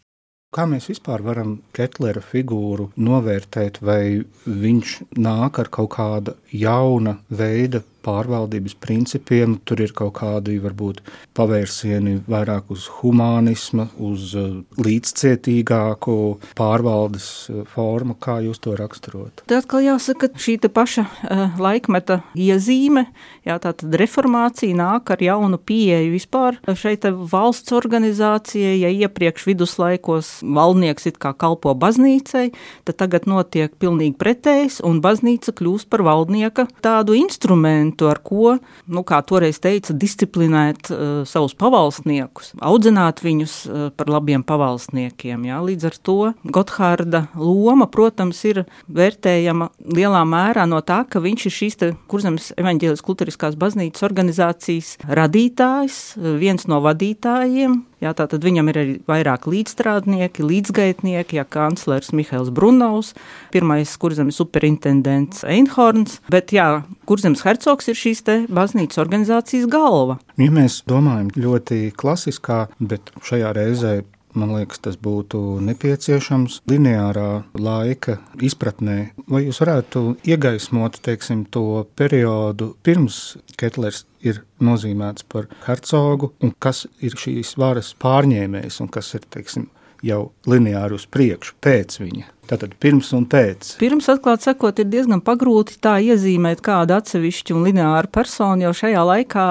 Kā 0.55 0.63
mēs 0.71 0.85
vispār 0.88 1.19
varam 1.19 1.57
Ketlera 1.75 2.21
figūru 2.24 2.85
novērtēt, 2.95 3.81
vai 3.83 4.24
viņš 4.47 4.93
nāk 5.19 5.59
ar 5.59 5.71
kaut 5.77 5.91
kāda 5.97 6.38
jauna 6.55 7.17
veida 7.27 7.81
pārvaldības 8.05 8.77
principiem. 8.81 9.57
Tur 9.65 9.81
ir 9.83 9.93
kaut 9.97 10.15
kādi 10.19 10.57
varbūt 10.63 11.01
pavērsieni 11.35 12.19
vairāk 12.29 12.71
uz 12.74 12.88
humanismu, 13.00 13.89
uz 14.05 14.33
uh, 14.39 14.62
līdzcietīgāku 14.79 16.17
pārvaldes 16.57 17.29
uh, 17.50 17.63
formu, 17.74 18.15
kā 18.19 18.39
jūs 18.45 18.62
to 18.63 18.75
raksturot. 18.77 19.43
Tad 19.45 19.57
atkal 19.63 19.83
jāsaka, 19.85 20.31
šī 20.39 20.57
paša 20.65 21.05
uh, 21.05 21.59
laikmeta 21.62 22.21
iezīme, 22.39 23.05
jā, 23.45 23.57
tā 23.62 23.74
tad 23.75 23.95
reformācija 24.00 24.75
nāk 24.77 25.12
ar 25.13 25.21
jaunu 25.24 25.59
pieeju 25.62 26.13
vispār 26.13 26.59
šeit 26.77 27.05
valsts 27.31 27.74
organizācijai, 27.75 28.75
ja 28.81 28.91
iepriekš 28.91 29.47
viduslaikos 29.50 30.31
valdnieks 30.43 31.09
it 31.09 31.19
kā 31.21 31.33
kalpo 31.38 31.74
baznīcai, 31.77 32.50
tad 32.88 33.00
tagad 33.01 33.27
notiek 33.29 33.74
pilnīgi 33.81 34.17
pretējs, 34.19 34.81
un 34.85 35.01
baznīca 35.03 35.53
kļūst 35.55 35.89
par 35.91 36.05
valdnieka 36.05 36.67
tādu 36.85 37.15
instrumentu, 37.17 37.94
instrumentu, 37.95 38.09
ar 38.09 38.19
ko, 38.23 38.57
nu, 38.87 39.03
kā 39.03 39.21
toreiz 39.23 39.59
teica, 39.59 39.93
disciplinēt 39.93 40.91
uh, 40.91 41.25
savus 41.25 41.55
pavalsniekus, 41.55 42.53
audzināt 42.59 43.23
viņus 43.23 43.53
uh, 43.67 43.89
par 43.95 44.09
labiem 44.09 44.43
pavalsniekiem. 44.43 45.45
Jā. 45.45 45.61
Līdz 45.63 45.85
ar 45.85 45.95
to 46.03 46.33
Gotthārda 46.43 47.27
loma, 47.35 47.87
protams, 47.87 48.43
ir 48.45 48.65
vērtējama 48.87 49.69
lielā 49.95 50.23
mērā 50.25 50.65
no 50.67 50.81
tā, 50.81 51.05
ka 51.07 51.19
viņš 51.19 51.45
ir 51.45 51.55
šīs 51.55 51.75
kurzemes 52.07 52.53
evaņģēlis 52.57 53.03
kultūriskās 53.03 53.55
baznīcas 53.55 54.03
organizācijas 54.05 54.97
radītājs, 55.05 56.15
viens 56.39 56.67
no 56.67 56.81
vadītājiem, 56.81 57.83
Jā, 58.05 58.11
tātad 58.13 58.43
viņam 58.43 58.67
ir 58.69 58.77
arī 58.77 58.93
vairāk 59.07 59.47
līdzstrādnieki, 59.49 60.43
līdzgaitnieki, 60.45 61.39
ja 61.39 61.45
kanclers 61.47 62.11
Mihails 62.13 62.51
Brunovs, 62.53 63.13
pirmais 63.53 63.93
kurzemes 63.97 64.37
superintendents 64.37 65.45
Einhorns, 65.47 66.19
bet 66.29 66.51
jā, 66.53 66.83
kurzemes 67.09 67.41
hercogs 67.47 67.84
ir 67.91 67.99
šīs 67.99 68.23
baznīcas 68.49 69.01
organizācijas 69.03 69.69
galva. 69.71 70.19
Ja 70.41 70.51
mēs 70.53 70.81
domājam 70.89 71.31
ļoti 71.35 71.91
klasiskā, 71.97 72.65
bet 72.79 73.13
šajā 73.25 73.55
reizē 73.55 74.01
Man 74.35 74.51
liekas, 74.51 74.81
tas 74.83 74.97
būtu 74.99 75.61
nepieciešams 75.63 76.57
lineārā 76.67 77.45
laika 77.55 78.17
izpratnē. 78.43 78.97
Vai 79.31 79.45
jūs 79.45 79.61
varētu 79.63 80.01
iegaismot 80.27 80.99
teiksim, 81.05 81.45
to 81.47 81.85
periodu 81.95 82.73
pirms 82.83 83.37
Ketlers 83.55 84.03
ir 84.27 84.41
nozīmēts 84.59 85.23
par 85.31 85.47
hercogu, 85.69 86.33
un 86.43 86.51
kas 86.59 86.83
ir 86.99 87.15
šīs 87.15 87.55
varas 87.61 87.93
pārņēmējs 88.03 88.81
un 88.83 88.91
kas 88.91 89.15
ir 89.15 89.23
teiksim, 89.31 89.69
jau 90.03 90.33
lineāri 90.51 90.99
uz 90.99 91.07
priekšu 91.07 91.55
pēc 91.63 92.01
viņa? 92.03 92.27
Tātad 92.45 92.75
pirms 92.81 93.09
un 93.17 93.25
pēc. 93.29 93.71
Pirms, 93.81 94.05
atklāt 94.11 94.43
sakot, 94.45 94.77
ir 94.77 94.89
diezgan 94.91 95.21
pagrūti 95.25 95.79
tā 95.81 95.95
iezīmēt 96.05 96.61
kādu 96.65 96.93
atsevišķu 96.99 97.55
un 97.57 97.65
lineāru 97.65 98.11
personu, 98.13 98.67
jo 98.67 98.73
šajā 98.77 99.01
laikā 99.09 99.45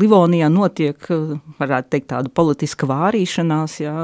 Livonijā 0.00 0.48
notiek, 0.52 0.96
varētu 1.60 1.92
teikt, 1.92 2.08
tāda 2.14 2.32
politiska 2.32 2.88
vārīšanās, 2.88 3.76
jā, 3.84 3.94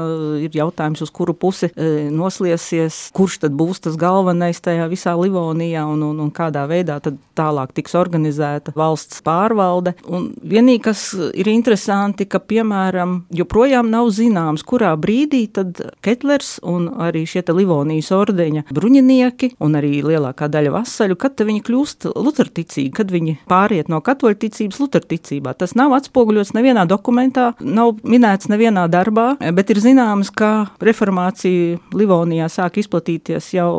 ir 0.45 0.57
jautājums, 0.59 1.01
uz 1.01 1.13
kuru 1.13 1.33
pusi 1.33 1.71
e, 1.71 2.07
nosliesies, 2.13 3.07
kurš 3.17 3.39
tad 3.45 3.57
būs 3.57 3.81
tas 3.87 3.97
galvenais 3.97 4.61
tajā 4.61 4.85
visā 4.91 5.15
Livonijā 5.17 5.87
un, 5.89 6.05
un, 6.11 6.21
un 6.27 6.29
kādā 6.33 6.67
veidā 6.69 6.99
tad 7.01 7.17
tālāk 7.37 7.73
tiks 7.77 7.97
organizēta 7.97 8.73
valsts 8.77 9.23
pārvalde. 9.25 9.95
Un 10.05 10.29
vienīgi, 10.37 10.83
kas 10.89 11.07
ir 11.33 11.49
interesanti, 11.49 12.29
ka, 12.29 12.41
piemēram, 12.41 13.23
joprojām 13.33 13.89
nav 13.93 14.11
zināms, 14.13 14.65
kurā 14.67 14.93
brīdī 14.99 15.47
tad 15.53 15.81
Ketlers 16.05 16.57
un 16.65 16.89
arī 17.01 17.25
šie 17.25 17.45
Livonijas 17.47 18.11
organizācijas 18.11 18.26
ordeņa 18.27 18.65
bruņinieki 18.73 19.53
un 19.63 19.77
arī 19.79 20.01
lielākā 20.05 20.49
daļa 20.51 20.73
vasaļu, 20.75 21.17
kad 21.19 21.39
viņi 21.47 21.63
kļūst 21.67 22.09
luterticīgi, 22.13 22.91
kad 22.95 23.11
viņi 23.13 23.37
pāriet 23.49 23.91
no 23.91 24.01
katoļu 24.03 24.39
ticības 24.43 24.81
luterticībā. 24.83 25.55
Tas 25.57 25.75
nav 25.79 25.95
atspoguļots 25.97 26.53
nevienā 26.57 26.87
dokumentā, 26.89 27.51
nav 27.61 27.97
minēts 28.03 28.51
nevienā 28.51 28.87
darbā, 28.91 29.29
bet 29.39 29.73
ir 29.73 29.81
zināms, 29.83 30.31
ka 30.35 30.69
reformācija 30.83 31.79
Livonijā 31.97 32.49
sāk 32.51 32.81
izplatīties 32.81 33.53
jau 33.57 33.71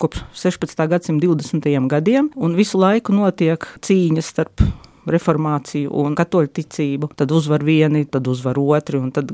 kopš 0.00 0.24
16. 0.38 0.86
gadsimta 0.90 1.26
20. 1.26 1.68
gadiem, 1.90 2.30
un 2.36 2.56
visu 2.58 2.80
laiku 2.80 3.14
notiek 3.16 3.66
cīņas 3.84 4.32
starp 4.34 4.64
reformāciju 5.10 5.92
un 6.02 6.16
katoļu 6.18 6.52
ticību, 6.58 7.12
tad 7.18 7.32
uzvar 7.34 7.64
vieni, 7.66 8.04
tad 8.10 8.28
uzvar 8.30 8.58
otri, 8.62 9.00
un 9.02 9.10
tad 9.14 9.32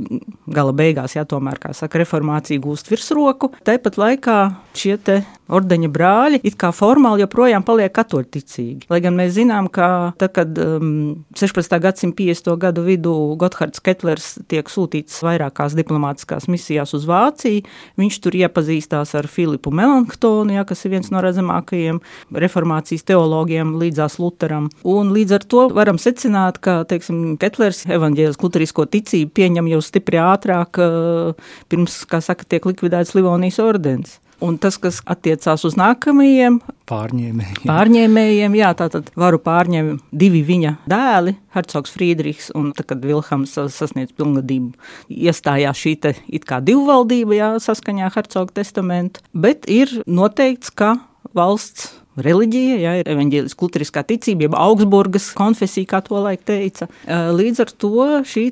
gala 0.49 0.75
beigās, 0.77 1.17
jā, 1.19 1.27
tomēr, 1.29 1.61
kā 1.63 1.75
saka, 1.77 2.01
reformācija 2.03 2.63
gūst 2.63 2.89
virsroku. 2.93 3.53
Tāpat 3.67 4.01
laikā 4.01 4.39
šie 4.79 4.97
te 5.03 5.21
ordeņa 5.49 5.89
brāļi 5.93 6.41
it 6.47 6.57
kā 6.61 6.71
formāli 6.77 7.25
joprojām 7.25 7.65
paliek 7.67 7.93
katoļticīgi. 7.97 8.89
Lai 8.93 9.01
gan 9.05 9.17
mēs 9.19 9.35
zinām, 9.39 9.71
ka 9.73 10.13
tad, 10.21 10.35
kad 10.37 10.61
um, 10.61 11.25
16. 11.37 11.79
gadsimta 11.83 12.19
50. 12.21 12.53
gadu 12.61 12.85
vidū 12.87 13.15
Gotthards 13.41 13.83
Ketlers 13.85 14.35
tiek 14.51 14.69
sūtīts 14.71 15.23
vairākās 15.25 15.77
diplomātiskās 15.79 16.49
misijās 16.53 16.95
uz 16.97 17.07
Vāciju, 17.09 17.65
viņš 18.01 18.21
tur 18.25 18.37
iepazīstās 18.39 19.15
ar 19.19 19.29
Filipu 19.31 19.73
Melanktonu, 19.75 20.59
ja, 20.59 20.67
kas 20.69 20.85
ir 20.85 20.97
viens 20.97 21.09
no 21.15 21.23
redzamākajiem 21.25 22.01
reformācijas 22.45 23.07
teologiem 23.09 23.75
līdzās 23.81 24.19
Luteram. 24.21 24.69
Un 24.89 25.15
līdz 25.17 25.39
ar 25.39 25.49
to 25.49 25.58
varam 25.75 25.99
secināt, 26.01 26.61
ka, 26.65 26.81
teiksim, 26.89 27.37
Ketlers 27.41 27.85
evaņģēlis 27.91 28.41
luterisko 28.43 28.87
ticību 28.91 29.35
pieņem 29.37 29.73
jau 29.75 29.83
stipri 29.85 30.21
ātrāk, 30.23 30.81
uh, 30.83 31.53
pirms, 31.73 32.03
kā 32.09 32.23
saka, 32.25 32.47
tiek 32.49 32.69
likvidēts 32.69 33.17
Livonijas 33.19 33.61
ordens. 33.65 34.19
Un 34.45 34.55
tas, 34.63 34.77
kas 34.79 35.01
attiecās 35.11 35.65
uz 35.67 35.75
nākamajiem 35.79 36.61
pārņēmējiem, 36.89 37.65
pārņēmējiem 37.67 38.55
jā, 38.55 38.69
tātad 38.79 39.11
varu 39.19 39.41
pārņemt 39.43 40.05
divi 40.15 40.45
viņa 40.47 40.77
dēli, 40.89 41.35
Hercogs 41.57 41.93
Friedrichs 41.97 42.53
un 42.57 42.71
tad, 42.77 42.87
kad 42.93 43.03
Vilhelms 43.03 43.57
sasniedz 43.75 44.15
pilngadību, 44.15 44.73
iestājās 45.11 45.83
šī 45.83 45.95
te 46.05 46.15
it 46.31 46.47
kā 46.49 46.63
divvaldība, 46.65 47.35
jā, 47.35 47.51
saskaņā 47.67 48.13
Hercoga 48.15 48.61
testamentu, 48.61 49.27
bet 49.35 49.67
ir 49.67 49.91
noteikts, 50.07 50.71
ka 50.71 50.95
valsts 51.37 51.91
reliģija, 52.25 52.79
ja 52.83 52.95
ir 53.01 53.11
evanģēliskā 53.13 53.67
luteriskā 53.67 54.05
ticība, 54.09 54.47
jeb 54.47 54.57
Augsburgas 54.59 55.31
konfesija, 55.39 55.89
kā 55.95 56.03
to 56.07 56.21
laik 56.25 56.45
teica. 56.49 56.89
Līdz 57.09 57.65
ar 57.65 57.75
to 57.85 58.09
šī 58.29 58.47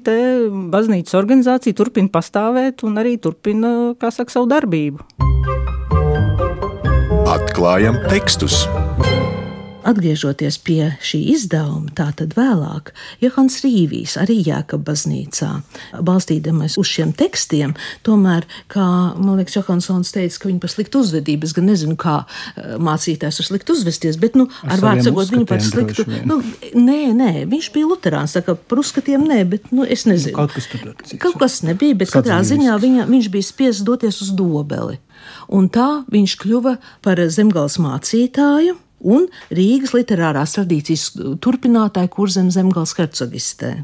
baznīcas 0.73 1.17
organizācija 1.19 1.77
turpina 1.77 2.13
pastāvēt 2.13 2.87
un 2.87 3.01
arī 3.03 3.17
turpina, 3.23 3.95
kā 4.01 4.13
saka, 4.15 4.35
savu 4.37 4.51
darbību. 4.53 5.03
Atklājam 7.37 8.01
tekstus! 8.11 8.65
Atgriežoties 9.87 10.59
pie 10.67 10.91
šī 11.05 11.21
izdevuma, 11.35 11.93
tātad 11.97 12.35
vēlāk, 12.37 12.91
Johans 13.23 13.61
Rīvijs 13.63 14.17
arī 14.19 14.41
Jēkab 14.43 14.83
baznīcā, 14.87 15.51
balstīdamies 16.07 16.75
uz 16.81 16.91
šiem 16.91 17.13
tekstiem, 17.17 17.77
tomēr, 18.07 18.47
kā 18.73 18.87
man 19.15 19.39
liekas, 19.39 19.59
Johansons 19.61 20.11
teica, 20.15 20.41
ka 20.43 20.51
viņi 20.51 20.63
par 20.63 20.73
sliktu 20.73 21.03
uzvedību, 21.05 21.47
es 21.47 21.55
gan 21.57 21.69
nezinu, 21.71 21.95
kā 22.01 22.17
eh, 22.25 22.75
mācītājs 22.83 23.41
var 23.43 23.49
slikti 23.51 23.75
uzvesties, 23.77 24.19
bet, 24.23 24.39
nu, 24.39 24.49
ar, 24.65 24.77
ar 24.77 24.85
vārdu 24.85 25.07
sakot, 25.11 25.35
viņu 25.37 25.49
par 25.51 25.63
sliktu, 25.65 26.07
nu, 26.27 26.41
nē, 26.75 27.01
nē, 27.17 27.33
viņš 27.51 27.71
bija 27.77 27.91
luterāns, 27.91 28.37
tā 28.37 28.43
kā 28.47 28.57
par 28.59 28.83
uzskatiem 28.83 29.27
nē, 29.29 29.43
bet, 29.55 29.71
nu, 29.71 29.87
es 29.87 30.07
nezinu. 30.09 30.35
Nu, 30.35 30.41
kaut 30.43 30.57
kas 30.57 30.71
tur 30.73 30.83
bija. 30.89 31.21
Kaut 31.23 31.39
kas 31.41 31.61
nebija, 31.67 31.99
bet 32.03 32.15
katrā 32.15 32.41
ziņā 32.47 32.79
viņa, 32.83 33.07
viņš 33.11 33.31
bija 33.35 33.51
spiests 33.51 33.87
doties 33.87 34.19
uz 34.25 34.35
dobeli. 34.37 34.99
Un 35.53 35.71
tā 35.73 36.03
viņš 36.11 36.37
kļuva 36.43 36.77
par 37.05 37.23
zemgals 37.33 37.79
mācītāju 37.83 38.77
un 39.07 39.29
Rīgas 39.55 39.95
literārās 39.97 40.57
tradīcijas 40.57 41.11
turpinātāju 41.43 42.13
kurzem 42.19 42.51
zemgals 42.55 42.97
hercogistē. 42.99 43.77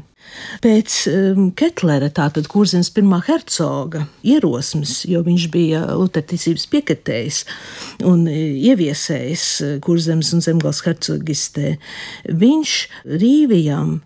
Pēc 0.63 0.95
um, 1.11 1.49
Ketlera, 1.57 2.07
tātad 2.13 2.47
kurzemes 2.51 2.89
pirmā 2.95 3.19
hercoga 3.27 4.05
ierosmes, 4.25 5.01
jo 5.09 5.21
viņš 5.25 5.47
bija 5.53 5.83
luterticības 5.99 6.65
piekritējs 6.71 7.41
un 8.07 8.25
e, 8.31 8.37
ieviesējis 8.71 9.45
e, 9.61 9.69
kurzemes 9.83 10.31
un 10.35 10.43
zemgals 10.45 10.81
hercogistē, 10.87 11.75
viņš 12.43 12.75
Rīvijam 13.19 13.99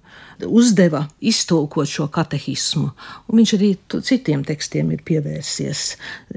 uzdeva 0.46 1.08
iztulkot 1.26 1.90
šo 1.90 2.10
katehismu, 2.14 2.92
un 3.30 3.40
viņš 3.42 3.54
arī 3.58 3.72
citiem 4.06 4.44
tekstiem 4.46 4.92
ir 4.94 5.06
pievērsies, 5.08 5.86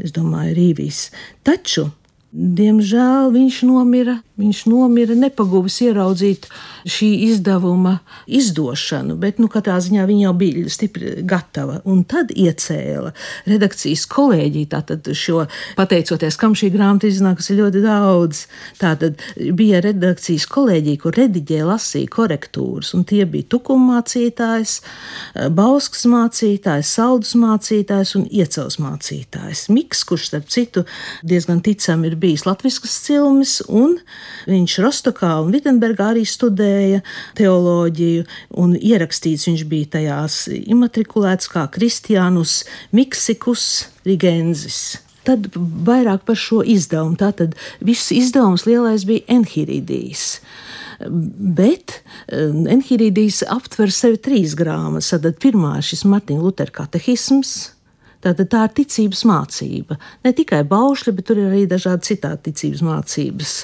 es 0.00 0.14
domāju, 0.16 0.56
Rīvijas. 0.56 1.08
Taču 1.44 1.90
Diemžēl 2.30 3.32
viņš 3.34 3.62
nomira. 3.66 4.20
Viņš 4.40 4.60
nomira 4.70 5.12
nepaguvis 5.18 5.80
ieraudzīt 5.84 6.46
šī 6.88 7.08
izdevuma 7.26 7.98
izdošanu, 8.30 9.16
bet 9.20 9.40
nu, 9.42 9.50
katrā 9.52 9.74
ziņā 9.82 10.06
viņa 10.08 10.22
jau 10.22 10.34
bija 10.38 10.70
stipri 10.72 11.10
gatava. 11.28 11.80
Un 11.90 12.04
tad 12.08 12.30
iecēla 12.32 13.10
redakcijas 13.50 14.06
kolēģi, 14.08 14.62
tātad 14.72 15.10
šo 15.12 15.42
pateicoties, 15.76 16.38
kam 16.40 16.54
šī 16.56 16.70
grāmata 16.72 17.10
iznākusi 17.10 17.58
ļoti 17.58 17.82
daudz. 17.84 18.44
Tātad 18.80 19.20
bija 19.58 19.82
redakcijas 19.84 20.46
kolēģi, 20.54 20.96
kur 21.02 21.18
rediģēja, 21.20 21.66
lasīja 21.68 22.14
korektūras, 22.14 22.94
un 22.96 23.04
tie 23.10 23.26
bija 23.28 23.50
tukuma 23.56 23.98
mācītājs, 23.98 24.78
bauskas 25.52 26.06
mācītājs, 26.08 26.94
saldus 26.96 27.34
mācītājs 27.42 28.14
un 28.22 28.24
iecels 28.30 28.80
mācītājs. 28.80 29.66
Miks, 29.74 30.06
kurš 30.08 30.30
starp 30.30 30.48
citu 30.48 30.86
diezgan 31.26 31.60
ticam 31.66 32.08
ir 32.08 32.16
bijis 32.20 32.46
latviskas 32.46 32.94
cilmis, 33.06 33.58
un 33.68 33.98
viņš 34.50 34.78
Rostokā 34.84 35.32
un 35.42 35.52
Vitsenbergā 35.54 36.10
arī 36.14 36.24
studēja 36.28 37.02
teoloģiju, 37.40 38.26
un 38.62 38.76
ierakstīts 38.78 39.48
viņš 39.50 39.66
bija 39.70 39.92
tajās 39.98 40.42
imatrikulēts 40.52 41.50
kā 41.52 41.66
Kristiānus 41.72 42.62
Miksikus 42.96 43.70
Rigenzis. 44.06 45.00
Tad 45.26 45.50
vairāk 45.54 46.24
par 46.28 46.38
šo 46.40 46.62
izdevumu. 46.64 47.18
Tātad 47.20 47.56
viss 47.84 48.12
izdevums 48.14 48.64
lielais 48.68 49.04
bija 49.08 49.26
Enhīrīdijas. 49.36 50.38
Bet 51.60 52.00
Enhīrīdijas 52.32 53.42
aptver 53.52 53.92
sevi 53.92 54.20
trīs 54.20 54.56
grāmatas. 54.56 55.12
Tad 55.12 55.36
pirmā 55.42 55.76
ir 55.80 55.86
šis 55.90 56.06
Martina 56.08 56.40
Lutera 56.44 56.72
katehisms, 56.80 57.72
Tātad 58.20 58.50
tā 58.52 58.64
ir 58.68 58.74
ticības 58.76 59.22
mācība. 59.28 59.96
Ne 60.26 60.34
tikai 60.36 60.60
baušļi, 60.68 61.14
bet 61.16 61.30
tur 61.30 61.40
ir 61.40 61.52
arī 61.52 61.62
dažādi 61.70 62.12
citādi 62.12 62.50
ticības 62.50 62.82
mācības, 62.84 63.54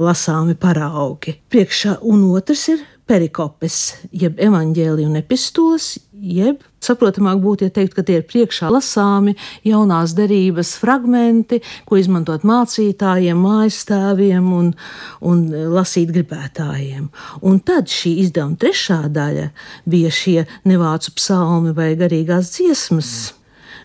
lasāmi 0.00 0.56
paraugi. 0.60 1.36
Priekšā 1.52 1.98
un 2.08 2.24
otrs 2.32 2.70
ir 2.72 2.86
perikopes, 3.08 3.76
jeb 4.12 4.40
evaņģēlija 4.40 5.08
un 5.08 5.20
epistolas, 5.20 5.94
jeb 6.12 6.60
saprotamāk 6.84 7.40
būtu, 7.42 7.66
ja 7.68 7.74
teikt, 7.74 7.94
ka 7.96 8.04
tie 8.06 8.18
ir 8.20 8.26
priekšā 8.28 8.68
lasāmi 8.72 9.34
jaunās 9.66 10.14
derības 10.18 10.74
fragmenti, 10.80 11.60
ko 11.88 11.98
izmantot 12.00 12.44
mācītājiem, 12.48 13.40
mājastāviem 13.44 14.52
un, 14.56 14.70
un 15.24 15.42
lasīt 15.76 16.12
gribētājiem. 16.16 17.08
Un 17.48 17.58
tad 17.64 17.92
šī 17.92 18.18
izdevuma 18.24 18.60
trešā 18.60 19.02
daļa 19.14 19.50
bija 19.88 20.12
šie 20.12 20.38
nevācu 20.68 21.16
psalmi 21.18 21.74
vai 21.76 21.92
garīgās 21.98 22.56
dziesmas. 22.56 23.12
Mm 23.32 23.37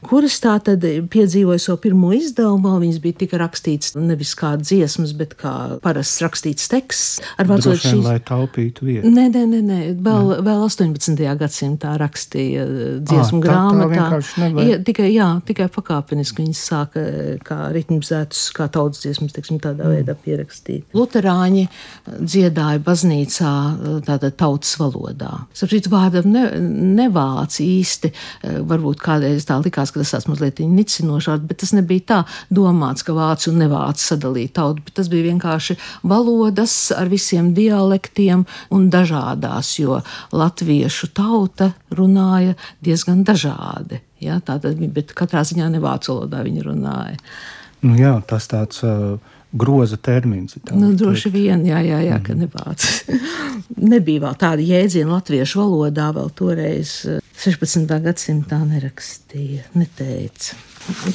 kuras 0.05 0.37
tā 0.43 0.55
tad 0.63 0.83
piedzīvoja 1.13 1.61
savu 1.61 1.81
pirmo 1.85 2.11
izdevumu. 2.15 2.75
Viņas 2.83 2.99
bija 3.03 3.19
tika 3.23 3.39
rakstīts 3.41 3.93
nevis 3.97 4.33
kā 4.39 4.53
dziesmas, 4.61 5.13
bet 5.17 5.35
kā 5.39 5.53
parasts 5.83 6.21
rakstīts 6.23 6.69
teksts. 6.71 7.21
Ar 7.41 7.49
vārdu 7.49 7.75
šīs... 7.79 8.01
lai 8.05 8.17
taupītu 8.23 8.87
vietu. 8.87 9.11
Nē, 9.13 9.27
nē, 9.33 9.43
nē, 9.49 9.61
nē. 9.69 9.79
Vēl, 10.03 10.31
nē. 10.33 10.39
vēl 10.47 10.65
18. 10.67 11.23
gadsimtā 11.39 11.95
rakstīja 12.01 12.65
dziesmu 13.03 13.41
à, 13.41 13.45
grāmatā. 13.47 14.07
Tā, 14.13 14.49
tā 14.53 14.65
ja, 14.67 14.79
tikai, 14.89 15.09
jā, 15.13 15.29
tikai 15.47 15.69
pakāpeniski 15.73 16.43
viņas 16.43 16.63
sāka 16.69 17.05
kā 17.45 17.59
ritmizētus, 17.75 18.45
kā 18.55 18.67
tautas 18.73 19.03
dziesmas, 19.03 19.33
teiksim, 19.35 19.61
tādā 19.63 19.87
mm. 19.87 19.97
veidā 19.97 20.17
pierakstīt. 20.25 20.85
Luterāņi 20.97 21.67
dziedāja 22.19 22.81
baznīcā 22.83 23.53
tātad 24.07 24.37
tautas 24.39 24.75
valodā. 24.81 25.31
Saprīt, 25.57 25.89
vārdam 25.91 26.29
ne, 26.33 26.45
nevāc 26.99 27.59
īsti, 27.63 28.13
varbūt 28.69 29.03
kādreiz 29.03 29.47
tā 29.49 29.59
likās, 29.63 29.92
ka 29.93 30.01
tas 30.01 30.13
tāds 30.15 30.27
mazliet 30.29 30.61
nicinošs, 30.63 31.45
bet 31.47 31.61
tas 31.63 31.73
nebija 31.75 32.05
tā 32.11 32.19
domāts, 32.53 33.05
ka 33.05 33.15
vācu 33.15 33.51
un 33.51 33.61
nevācu 33.63 34.03
sadalīt 34.03 34.55
tautu, 34.57 34.83
bet 34.85 34.97
tas 34.99 35.09
bija 35.11 35.29
vienkārši 35.29 35.77
valodas 36.09 36.75
ar 36.95 37.11
visiem 37.11 37.53
dialektiem 37.57 38.45
un 38.73 38.89
dažādās, 38.93 39.75
jo 39.79 40.01
latviešu 40.33 41.13
tauta 41.15 41.73
runāja 41.93 42.57
diezgan 42.83 43.23
dažādi. 43.27 44.01
Ja, 44.23 44.39
tātad, 44.39 44.79
bet 44.95 45.11
katrā 45.17 45.43
ziņā 45.43 45.67
ne 45.73 45.83
vācu 45.83 46.13
valodā 46.13 46.43
viņi 46.45 46.63
runāja. 46.63 47.19
Nu 47.83 47.97
jā, 47.99 48.13
tas 48.27 48.47
tāds 48.47 48.79
uh, 48.87 49.17
groza 49.53 49.97
termins. 49.97 50.57
Nu, 50.71 50.91
droši 50.97 51.29
vien, 51.33 51.63
jā, 51.67 51.79
jā, 51.85 52.01
jā 52.07 52.17
mm. 52.17 52.25
ka 52.25 52.35
nevāc. 52.37 52.87
Nebija 53.93 54.25
vēl 54.25 54.37
tāda 54.41 54.65
jēdziena 54.65 55.15
latviešu 55.15 55.61
valodā 55.61 56.09
vēl 56.15 56.29
toreiz 56.37 56.95
16. 57.43 57.89
gadsimtā 58.03 58.59
nerakstīja, 58.65 59.67
neteica. 59.77 60.57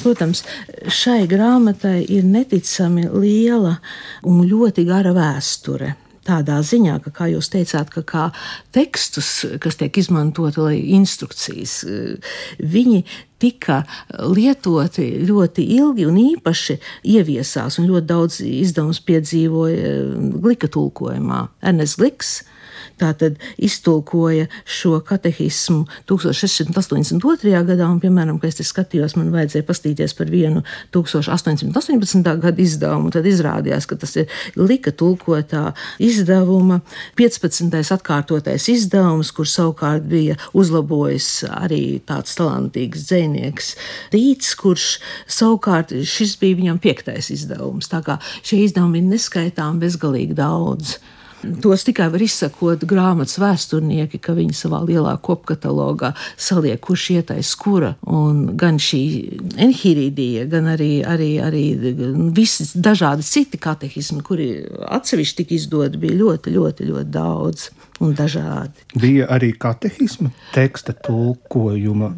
Protams, 0.01 0.41
šai 0.89 1.27
grāmatai 1.29 1.99
ir 2.09 2.25
neticami 2.25 3.05
liela 3.13 3.75
un 4.25 4.41
ļoti 4.49 4.85
gara 4.87 5.13
vēsture 5.13 5.93
tādā 6.29 6.59
ziņā, 6.65 6.99
ka, 7.05 7.13
kā 7.15 7.29
jūs 7.33 7.49
teicāt, 7.53 7.91
ka 7.93 8.03
kā 8.07 8.25
tekstus, 8.75 9.31
kas 9.63 9.79
tiek 9.79 9.97
izmantoti, 10.01 10.61
lai 10.61 10.77
instrukcijas, 10.97 11.81
viņi 12.59 13.03
tika 13.39 13.81
lietoti 14.19 15.07
ļoti 15.27 15.65
ilgi 15.79 16.07
un 16.09 16.19
īpaši 16.21 16.77
ieviesās, 17.15 17.79
un 17.79 17.89
ļoti 17.89 18.09
daudz 18.09 18.39
izdevums 18.45 19.01
piedzīvoja 19.07 19.93
Glika 20.43 20.69
tulkojumā. 20.71 21.45
Ernsts 21.63 21.99
Gliks 21.99 22.33
tātad 22.99 23.39
iztulkoja 23.57 24.47
šo 24.67 24.99
katehismu 25.05 25.85
1682. 26.09 27.53
gadā, 27.67 27.87
un, 27.87 27.99
piemēram, 28.03 28.39
kad 28.41 28.53
es 28.59 28.71
skatījos, 28.73 29.15
man 29.19 29.31
vajadzēja 29.33 29.67
pastīties 29.67 30.15
par 30.17 30.31
vienu 30.31 30.63
1818. 30.95 32.23
gada 32.43 32.63
izdevumu, 32.63 33.11
tad 33.13 33.27
izrādījās, 33.29 33.87
ka 33.89 33.97
tas 33.99 34.15
ir 34.19 34.29
lika 34.59 34.93
tulkotā 34.95 35.73
izdevuma 36.03 36.81
15. 37.19 37.79
atkārtotais 37.95 38.69
izdevums, 38.71 39.31
kur 39.35 39.49
savukārt 39.49 40.07
bija 40.09 40.37
uzlabojis 40.57 41.29
arī 41.49 41.99
tāds 42.05 42.35
talantīgs 42.39 43.07
dzēnieks 43.09 43.73
Rīts, 44.13 44.55
kurš 44.59 44.87
savukārt 45.29 45.93
šis 46.07 46.35
bija 46.41 46.59
viņam 46.59 46.81
piektais 46.81 47.31
izdevums. 47.33 47.89
Tā 47.91 48.01
kā 48.05 48.19
šie 48.41 48.63
izdevumi 48.65 49.01
ir 49.03 49.09
neskaitām 49.13 49.79
bezgalīgi 49.83 50.37
daudz. 50.37 50.97
Tos 51.63 51.85
tikai 51.87 52.09
var 52.11 52.23
izsakot 52.23 52.83
grāmatas 52.89 53.39
vēsturnieki, 53.39 54.19
ka 54.23 54.35
viņi 54.37 54.55
savā 54.57 54.81
lielā 54.87 55.15
kopkatalogā 55.23 56.11
saliek, 56.37 56.79
kurš 56.83 57.05
ietais 57.15 57.53
kura. 57.59 57.93
Un 58.09 58.57
gan 58.59 58.79
šī 58.81 59.01
enhīrīdija, 59.59 60.45
gan 60.51 60.71
arī, 60.75 60.91
arī, 61.07 61.31
arī 61.43 61.65
visi 62.35 62.67
dažādi 62.75 63.25
citi 63.27 63.59
katehismi, 63.61 64.23
kuri 64.25 64.49
atsevišķi 64.99 65.41
tika 65.41 65.55
izdoti, 65.55 66.01
bija 66.01 66.19
ļoti, 66.19 66.55
ļoti, 66.55 66.89
ļoti 66.91 67.13
daudz 67.13 67.69
un 68.03 68.15
dažādi. 68.15 68.87
Bija 68.99 69.27
arī 69.31 69.53
katehisma 69.59 70.31
teksta 70.55 70.95
tulkojuma 71.05 72.13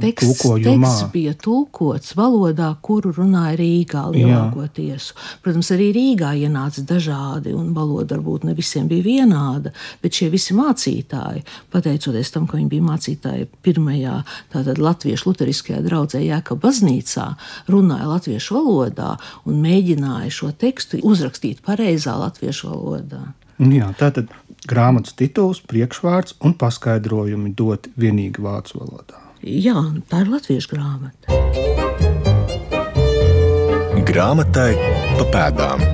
teksts, 0.00 0.42
teksts 0.64 1.04
bija 1.12 1.34
tulkots 1.38 2.14
valodā, 2.18 2.70
kuru 2.84 3.12
runāja 3.16 3.56
Rīgā 3.58 4.04
lielākoties. 4.14 5.10
Protams, 5.44 5.70
arī 5.74 5.90
Rīgā 5.96 6.32
ienāca 6.44 6.84
dažādi, 6.88 7.54
un 7.56 7.72
valoda 7.76 8.16
varbūt 8.16 8.46
ne 8.48 8.54
visiem 8.58 8.88
bija 8.90 9.06
vienāda, 9.06 9.72
bet 10.02 10.18
šie 10.18 10.30
visi 10.32 10.56
mācītāji, 10.58 11.44
pateicoties 11.74 12.32
tam, 12.34 12.48
ka 12.48 12.58
viņi 12.58 12.70
bija 12.72 12.86
mācītāji 12.88 13.48
pirmajā 13.66 14.20
tātad 14.54 14.80
latviešu 14.82 15.30
luteriskajā 15.30 15.82
draudzē 15.86 16.22
Jēka 16.24 16.58
baznīcā, 16.60 17.28
runāja 17.72 18.08
latviešu 18.12 18.58
valodā 18.58 19.14
un 19.48 19.62
mēģināja 19.64 20.32
šo 20.40 20.52
tekstu 20.56 21.02
uzrakstīt 21.06 21.62
pareizā 21.66 22.16
latviešu 22.18 22.72
valodā. 22.72 23.22
Jā, 23.58 23.88
tātad 23.98 24.30
grāmatas 24.70 25.16
tituls, 25.18 25.58
priekšvārds 25.66 26.36
un 26.46 26.54
paskaidrojumi 26.58 27.54
dot 27.58 27.88
vienīgi 27.98 28.42
vācu 28.44 28.78
valodā. 28.82 29.27
Jā, 29.48 29.80
tā 30.10 30.20
ir 30.24 30.28
latviešu 30.28 30.74
grāmata. 30.74 31.36
Grāmatai 34.08 34.74
pa 35.16 35.24
pēdām. 35.32 35.84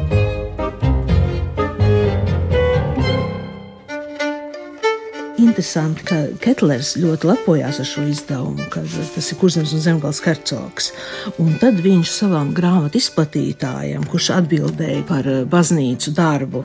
Interesanti, 5.39 6.03
ka 6.09 6.19
Ketlers 6.43 6.97
ļoti 6.99 7.31
lepojās 7.31 7.79
ar 7.79 7.87
šo 7.87 8.09
izdevumu, 8.11 8.67
ka 8.75 8.83
tas 9.15 9.31
ir 9.31 9.39
Kurzems 9.39 9.75
un 9.77 9.83
Zemgals 9.87 10.23
hercogs. 10.25 10.91
Un 11.39 11.55
tad 11.63 11.79
viņš 11.85 12.11
savam 12.11 12.51
grāmatu 12.57 12.99
izplatītājam, 12.99 14.07
kurš 14.11 14.33
atbildēja 14.41 15.07
par 15.07 15.31
eh, 15.31 15.43
baznīcu 15.47 16.15
darbu, 16.17 16.65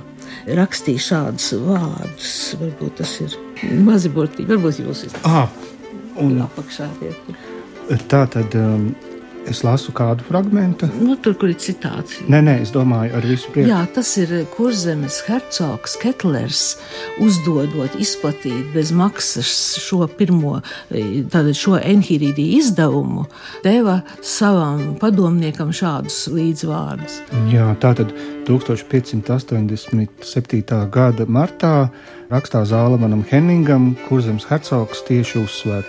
rakstīja 0.58 1.06
šādus 1.12 1.52
vārdus. 1.68 2.38
Varbūt 2.62 3.02
tas 3.04 3.18
ir 3.28 3.36
mazi 3.86 4.10
burtiņi, 4.14 4.50
varbūt 4.56 4.82
jūs 4.88 5.06
esat. 5.12 5.28
Un 6.24 6.42
apakšā 6.46 6.90
iet. 7.06 7.30
Tā 8.12 8.26
tad 8.30 8.54
um, 8.60 8.90
es 9.50 9.62
lasu 9.66 9.94
kādu 9.96 10.24
fragment. 10.28 10.84
Nu, 11.00 11.16
tur, 11.18 11.36
kur 11.40 11.50
ir 11.52 11.58
citāts. 11.62 12.20
Nē, 12.30 12.42
nē, 12.46 12.56
es 12.66 12.74
domāju, 12.76 13.16
ar 13.18 13.26
visu 13.26 13.52
prieku. 13.54 13.70
Jā, 13.72 13.82
tas 13.96 14.12
ir 14.22 14.34
kurzemes 14.54 15.22
hercogs 15.28 15.96
Ketlers, 16.02 16.64
uzdodot 17.24 17.96
izplatīt 18.02 18.70
bez 18.76 18.94
maksas 18.96 19.52
šo 19.82 20.06
pirmo, 20.20 20.60
tātad 20.92 21.54
šo 21.58 21.80
enhīrīdī 21.80 22.50
izdevumu, 22.60 23.26
deva 23.66 24.00
savam 24.22 24.94
padomniekam 25.02 25.74
šādus 25.76 26.28
līdzvārdus. 26.34 27.22
Jā, 27.54 27.72
tātad 27.82 28.14
1587. 28.50 30.90
gada 30.90 31.26
martā 31.30 31.94
rakstā 32.32 32.64
Zālamanam 32.66 33.22
Henningam, 33.30 33.94
kurzems 34.08 34.48
hercogs 34.50 35.04
tieši 35.06 35.38
uzsver, 35.44 35.86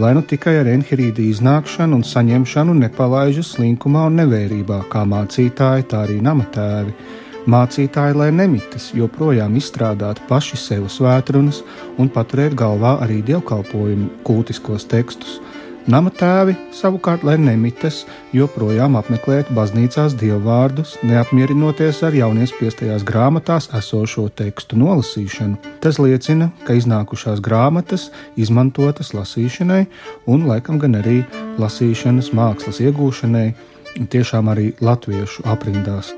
lai 0.00 0.14
nu 0.16 0.22
tikai 0.24 0.56
ar 0.62 0.70
enhirīdu 0.72 1.20
iznākšanu 1.28 2.00
un 2.00 2.04
saņemšanu 2.08 2.72
nepalaižas 2.80 3.52
slinkumā 3.58 4.08
un 4.08 4.16
nevērībā, 4.22 4.78
kā 4.88 5.04
mācītāji, 5.04 5.88
tā 5.92 6.06
arī 6.06 6.16
namatēvi. 6.24 6.92
Mācītāji, 7.48 8.16
lai 8.16 8.30
nemitas, 8.32 8.92
joprojām 8.96 9.56
izstrādāt 9.60 10.20
paši 10.28 10.56
sev 10.60 10.88
svētrunas 10.92 11.62
un 12.00 12.08
paturēt 12.12 12.56
galvā 12.56 12.98
arī 13.04 13.20
dievkalpojumu 13.28 14.08
kultiskos 14.24 14.84
tekstus, 14.88 15.40
Nama 15.88 16.10
tēvi 16.12 16.52
savukārt, 16.76 17.22
lai 17.24 17.38
nemitas, 17.40 18.02
joprojām 18.36 18.98
apmeklēt 18.98 19.48
baznīcās 19.56 20.12
dievvvārdus, 20.20 20.98
neapmierinoties 21.08 22.02
ar 22.04 22.12
jauniespēstajās 22.12 23.06
grāmatās 23.08 23.70
esošo 23.78 24.26
tekstu 24.36 24.76
nolasīšanu. 24.82 25.56
Tas 25.80 25.96
liecina, 25.96 26.50
ka 26.68 26.76
iznākušās 26.76 27.40
grāmatas 27.40 28.10
izmantotas 28.36 29.14
lasīšanai 29.16 29.86
un 30.28 30.44
laikam 30.50 30.76
gan 30.82 31.00
arī 31.00 31.22
lasīšanas 31.56 32.34
mākslas 32.36 32.84
iegūšanai, 32.84 33.48
tiešām 34.12 34.52
arī 34.52 34.74
latviešu 34.84 35.48
aprindās. 35.48 36.12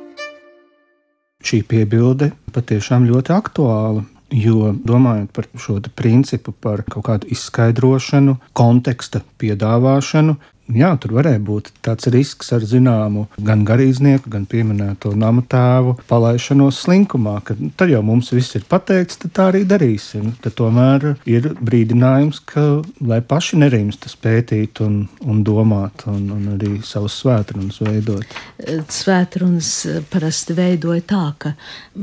Šī 1.47 1.63
piebilde 1.63 2.33
patiešām 2.51 3.07
ļoti 3.07 3.39
aktuāla. 3.39 4.03
Jo 4.31 4.71
domājot 4.87 5.33
par 5.35 5.49
šo 5.59 5.81
principu, 5.99 6.53
par 6.53 6.85
kaut 6.87 7.07
kādu 7.09 7.31
izskaidrošanu, 7.35 8.37
konteksta 8.55 9.25
piedāvāšanu, 9.43 10.37
jā, 10.75 10.91
tur 11.01 11.15
varēja 11.19 11.41
būt 11.45 11.71
tāds 11.85 12.09
risks 12.13 12.53
ar 12.55 12.65
zināmu 12.67 13.27
gan 13.45 13.65
garīdznieku, 13.69 14.31
gan 14.33 14.47
pieminēto 14.51 15.13
nama 15.19 15.43
tēvu 15.43 15.97
palaišanos 16.11 16.81
slinkumā, 16.85 17.37
ka 17.47 17.57
tad 17.81 17.93
jau 17.93 18.03
mums 18.07 18.33
viss 18.35 18.57
ir 18.59 18.67
pateikts, 18.71 19.21
tad 19.23 19.35
tā 19.37 19.49
arī 19.53 19.65
darīsim. 19.69 20.33
Tad 20.45 20.57
tomēr 20.59 21.15
ir 21.31 21.51
brīdinājums, 21.61 22.43
ka 22.49 22.67
lai 23.07 23.21
paši 23.25 23.61
nerimstas 23.63 24.17
pētīt 24.21 24.83
un, 24.85 25.03
un 25.27 25.43
domāt, 25.47 26.07
un, 26.11 26.27
un 26.37 26.55
arī 26.55 26.77
savus 26.87 27.19
svētrunas 27.21 27.81
veidot. 27.85 28.39
Svētrunas 28.91 29.73
parasti 30.13 30.57
veidoja 30.57 31.05
tā, 31.11 31.25
ka 31.41 31.55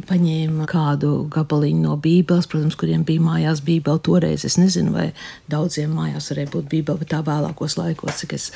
paņēma 0.10 0.68
kādu 0.70 1.14
gabaliņu 1.34 1.84
no 1.84 1.98
Bībeles, 2.02 2.50
protams, 2.52 2.78
kuriem 2.80 3.06
bija 3.08 3.24
mājās 3.24 3.64
Bībele 3.66 4.02
toreiz. 4.04 4.46
Es 4.48 4.58
nezinu, 4.60 4.94
vai 4.96 5.08
daudziem 5.52 5.94
mājās 5.98 6.32
varēja 6.32 6.54
būt 6.54 6.70
Bībele, 6.72 7.02
bet 7.02 7.14
tā 7.14 7.24
vēlākos 7.26 7.78
laikos, 7.80 8.22
cik 8.22 8.38
es 8.38 8.50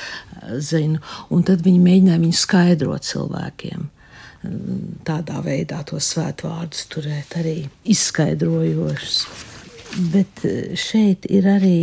zinu. 0.58 1.00
Un 1.32 1.44
tad 1.46 1.64
viņi 1.64 1.82
mēģināja 1.82 2.22
viņu 2.22 2.38
skaidrot 2.38 3.08
cilvēkiem. 3.08 3.88
Tādā 5.06 5.42
veidā 5.44 5.82
tos 5.86 6.08
svētvārdus 6.14 6.88
turēt 6.90 7.36
arī 7.38 7.58
izskaidrojošus. 7.94 9.20
Bet 10.12 10.42
šeit 10.80 11.28
ir 11.30 11.46
arī 11.52 11.76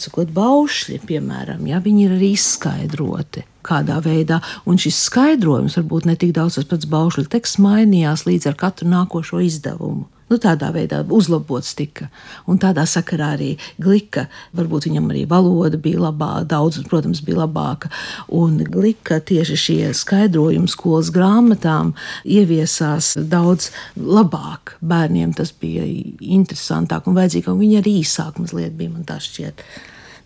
sakot, 0.00 0.30
baušļi, 0.34 1.00
piemēram, 1.08 1.66
ja, 1.68 1.80
viņi 1.82 2.06
ir 2.06 2.16
arī 2.16 2.32
izskaidroti 2.36 3.44
kādā 3.66 3.98
veidā. 4.04 4.40
Un 4.68 4.78
šis 4.80 4.98
skaidrojums 5.08 5.78
varbūt 5.80 6.06
ne 6.08 6.16
tik 6.20 6.34
daudz 6.36 6.60
tas 6.60 6.68
pats 6.70 6.88
baušļu 6.90 7.26
teksts 7.32 7.60
mainījās 7.62 8.26
līdz 8.28 8.52
ar 8.52 8.60
katru 8.60 8.90
nākošo 8.92 9.40
izdevumu. 9.44 10.06
Nu, 10.26 10.40
tādā 10.42 10.72
veidā 10.74 11.04
uzlabots 11.14 11.76
tika. 11.78 12.08
Un 12.50 12.58
tādā 12.58 12.82
sakarā 12.90 13.28
arī 13.36 13.52
glika, 13.78 14.24
varbūt 14.58 14.88
viņam 14.88 15.12
arī 15.12 15.22
valoda 15.30 15.78
bija 15.78 16.00
labāka, 16.08 16.48
daudz, 16.50 16.80
protams, 16.90 17.22
bija 17.22 17.44
labāka. 17.44 17.92
Un 18.34 18.58
glika 18.66 19.20
tieši 19.22 19.60
šie 19.62 19.92
skaidrojumi 19.94 20.70
skolas 20.70 21.12
grāmatām 21.14 21.94
ieviesās 22.24 23.14
daudz 23.16 23.70
labāk. 23.94 24.74
Bērniem 24.82 25.36
tas 25.38 25.54
bija 25.54 25.86
interesantāk 25.86 27.06
un 27.06 27.20
vajadzīgāk, 27.20 27.52
un 27.54 27.62
viņi 27.62 27.82
arī 27.84 27.98
īsāk 28.02 28.42
mazliet 28.42 28.74
bija, 28.74 28.96
man 28.96 29.06
tā 29.06 29.20
šķiet. 29.22 29.62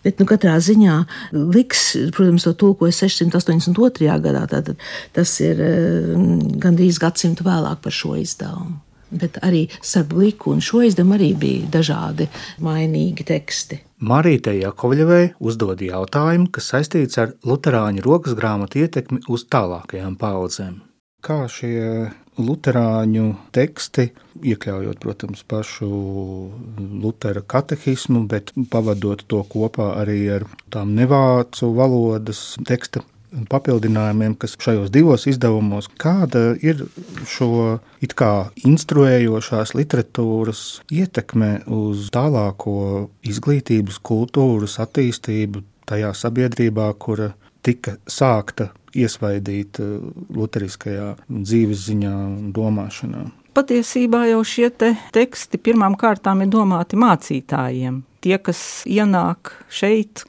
Bet, 0.01 0.17
nu, 0.17 0.25
katrā 0.25 0.55
ziņā 0.57 0.95
Liks, 1.37 1.91
protams, 2.15 2.47
to 2.47 2.57
tulkoja 2.57 3.03
682. 3.03 4.09
gadā. 4.23 4.47
Tātad 4.49 4.81
tas 5.13 5.35
ir 5.45 5.61
gandrīz 6.57 6.97
gadsimtu 6.97 7.45
vēlāk 7.45 7.83
par 7.85 7.93
šo 7.93 8.17
izdevumu. 8.17 8.81
Bet 9.11 9.41
arī 9.43 9.65
starp 9.81 10.13
liku 10.15 10.53
un 10.55 10.61
šo 10.63 10.83
izdevumu 10.87 11.17
arī 11.17 11.31
bija 11.37 11.71
dažādi 11.79 12.29
mainīgi 12.63 13.25
teksti. 13.27 13.81
Marītei 14.01 14.61
Jakovļevai 14.63 15.35
uzdod 15.43 15.83
jautājumu, 15.85 16.47
kas 16.49 16.71
saistīts 16.73 17.19
ar 17.21 17.35
Lutāņu 17.45 18.01
rokas 18.05 18.33
grāmatu 18.37 18.81
ietekmi 18.81 19.21
uz 19.29 19.45
tālākajām 19.51 20.15
paudzēm. 20.21 20.79
Kā 21.21 21.43
šie 21.51 22.09
Lutāņu 22.41 23.27
teksti, 23.53 24.07
iekļaujot, 24.41 24.97
protams, 25.03 25.43
pašu 25.45 25.89
Lutera 27.03 27.43
katehismu, 27.43 28.23
bet 28.31 28.55
pavadot 28.71 29.21
to 29.29 29.43
kopā 29.51 29.91
arī 30.01 30.21
ar 30.39 30.47
tām 30.73 30.95
nevācu 30.97 31.69
valodas 31.77 32.55
teksta 32.65 33.03
papildinājumiem, 33.51 34.35
kas 34.39 34.57
šajos 34.59 34.91
divos 34.93 35.27
izdevumos, 35.29 35.87
kāda 36.01 36.51
ir 36.59 36.85
šo 37.29 37.79
it 38.03 38.15
kā 38.19 38.51
instruējošās 38.67 39.75
literatūras 39.77 40.63
ietekme 40.91 41.61
uz 41.71 42.09
tālāko 42.13 43.07
izglītības, 43.27 44.01
kultūras 44.03 44.79
attīstību 44.83 45.63
tajā 45.89 46.11
sabiedrībā, 46.17 46.91
kura 46.99 47.31
tika 47.65 47.97
sākta 48.09 48.71
iesvaidīt 48.97 49.79
eh, 49.81 49.91
luteriskajā 50.35 51.13
dzīves 51.29 51.85
ziņā 51.89 52.15
un 52.27 52.51
domāšanā. 52.55 53.27
Patiesībā 53.51 54.23
jau 54.29 54.45
šie 54.47 54.69
te 54.71 54.93
teksti 55.11 55.59
pirmām 55.59 55.97
kārtām 55.99 56.43
ir 56.43 56.51
domāti 56.53 56.99
mācītājiem. 56.99 57.99
Tie, 58.23 58.37
kas 58.39 58.61
ienāk 58.87 59.51
šeit, 59.67 60.23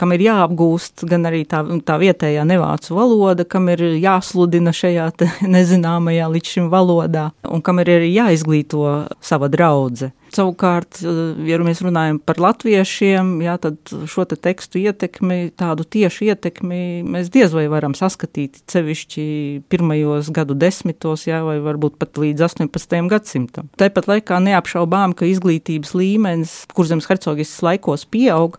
kam 0.00 0.14
ir 0.14 0.24
jāapgūst 0.26 1.06
gan 1.10 1.28
arī 1.28 1.44
tā, 1.48 1.62
tā 1.86 1.98
vietējā 2.02 2.44
nevācu 2.48 2.96
valoda, 2.96 3.46
kam 3.46 3.70
ir 3.72 3.84
jāsludina 4.02 4.74
šajā 4.74 5.10
nezināmajā 5.56 6.28
līdz 6.34 6.56
šim 6.56 6.68
valodā, 6.72 7.30
un 7.48 7.64
kam 7.64 7.82
ir 7.82 7.94
arī 7.98 8.12
jāizglīto 8.14 8.84
sava 9.24 9.50
draudzene. 9.52 10.14
Savukārt, 10.34 10.98
ja 11.46 11.58
mēs 11.62 11.78
runājam 11.84 12.16
par 12.18 12.40
latviešiem, 12.42 13.28
jā, 13.44 13.52
tad 13.62 13.92
šo 14.10 14.24
te 14.26 14.34
tekstu 14.34 14.80
ietekmi, 14.82 15.52
tādu 15.54 15.84
tiešu 15.86 16.26
ietekmi 16.32 17.04
mēs 17.06 17.30
diez 17.30 17.54
vai 17.54 17.68
varam 17.70 17.94
saskatīt 17.94 18.64
sevišķi 18.72 19.26
pirmajos 19.70 20.32
gadu 20.34 20.56
desmitos, 20.58 21.28
jā, 21.28 21.38
vai 21.46 21.60
varbūt 21.62 22.00
pat 22.02 22.18
līdz 22.18 22.48
18. 22.48 22.96
gadsimtam. 23.12 23.70
Tāpat 23.78 24.10
laikā 24.10 24.40
neapšaubām, 24.48 25.14
ka 25.14 25.28
izglītības 25.28 25.94
līmenis, 25.94 26.56
kur 26.74 26.90
zemes 26.90 27.06
hercogistas 27.10 27.62
laikos 27.68 28.08
pieaug, 28.10 28.58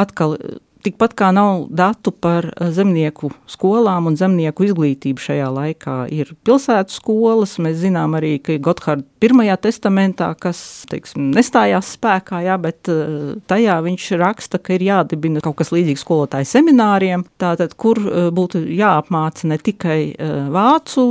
atkal 0.00 0.36
Tikpat 0.80 1.12
kā 1.12 1.28
nav 1.36 1.66
datu 1.76 2.08
par 2.08 2.46
eh, 2.48 2.70
zemnieku 2.72 3.28
skolām 3.50 4.08
un 4.08 4.16
zemnieku 4.16 4.64
izglītību 4.64 5.20
šajā 5.20 5.48
laikā, 5.52 5.96
ir 6.08 6.32
pilsētu 6.46 6.94
skolas. 6.94 7.58
Mēs 7.60 7.82
zinām 7.82 8.16
arī, 8.16 8.38
ka 8.40 8.56
Gotthard 8.64 9.04
pirmajā 9.20 9.58
testamentā, 9.60 10.30
kas 10.40 10.86
teiksim, 10.88 11.28
nestājās 11.36 11.92
spēkā, 11.98 12.40
jā, 12.46 12.56
bet 12.62 12.88
eh, 12.88 13.34
tajā 13.50 13.76
viņš 13.84 14.06
raksta, 14.22 14.60
ka 14.62 14.78
ir 14.78 14.86
jādibina 14.86 15.42
kaut 15.44 15.58
kas 15.60 15.72
līdzīgs 15.76 16.06
skolotāju 16.06 16.48
semināriem, 16.48 17.26
tātad, 17.40 17.76
kur 17.76 18.00
eh, 18.00 18.30
būtu 18.32 18.64
jāapmāca 18.64 19.52
ne 19.52 19.60
tikai 19.60 19.98
vācu 20.50 21.02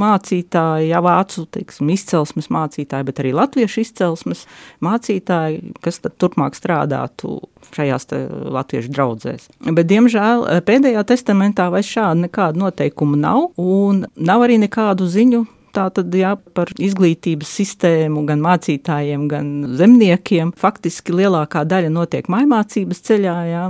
mācītāji, 0.00 0.90
jā, 0.92 1.00
vācu 1.04 1.46
teiksim, 1.56 1.88
izcelsmes 1.94 2.50
mācītāji, 2.52 3.08
bet 3.08 3.24
arī 3.24 3.32
latviešu 3.36 3.80
izcelsmes 3.86 4.44
mācītāji, 4.84 5.72
kas 5.80 6.02
tad 6.04 6.20
turpmāk 6.20 6.58
strādātu 6.58 7.38
šajās 7.74 8.08
latviešu 8.56 8.92
draudzēs. 8.94 9.48
Bet, 9.68 9.86
diemžēl, 9.90 10.46
pēdējā 10.66 11.04
testamentā 11.08 11.70
vairs 11.72 11.90
šāda 11.92 12.26
nekāda 12.26 12.60
noteikuma 12.60 13.18
nav, 13.20 13.48
un 13.60 14.04
nav 14.16 14.46
arī 14.46 14.60
nekādu 14.62 15.08
ziņu 15.10 15.46
Tā 15.70 15.86
tad 15.94 16.14
jā, 16.18 16.32
par 16.54 16.72
izglītības 16.82 17.50
sistēmu, 17.60 18.24
gan 18.26 18.42
mācītājiem, 18.42 19.28
gan 19.30 19.50
zemniekiem. 19.78 20.50
Faktiski 20.58 21.14
lielākā 21.14 21.62
daļa 21.68 21.92
notiek 21.94 22.30
mājmācības 22.32 23.04
ceļā. 23.06 23.36
Jā. 23.52 23.66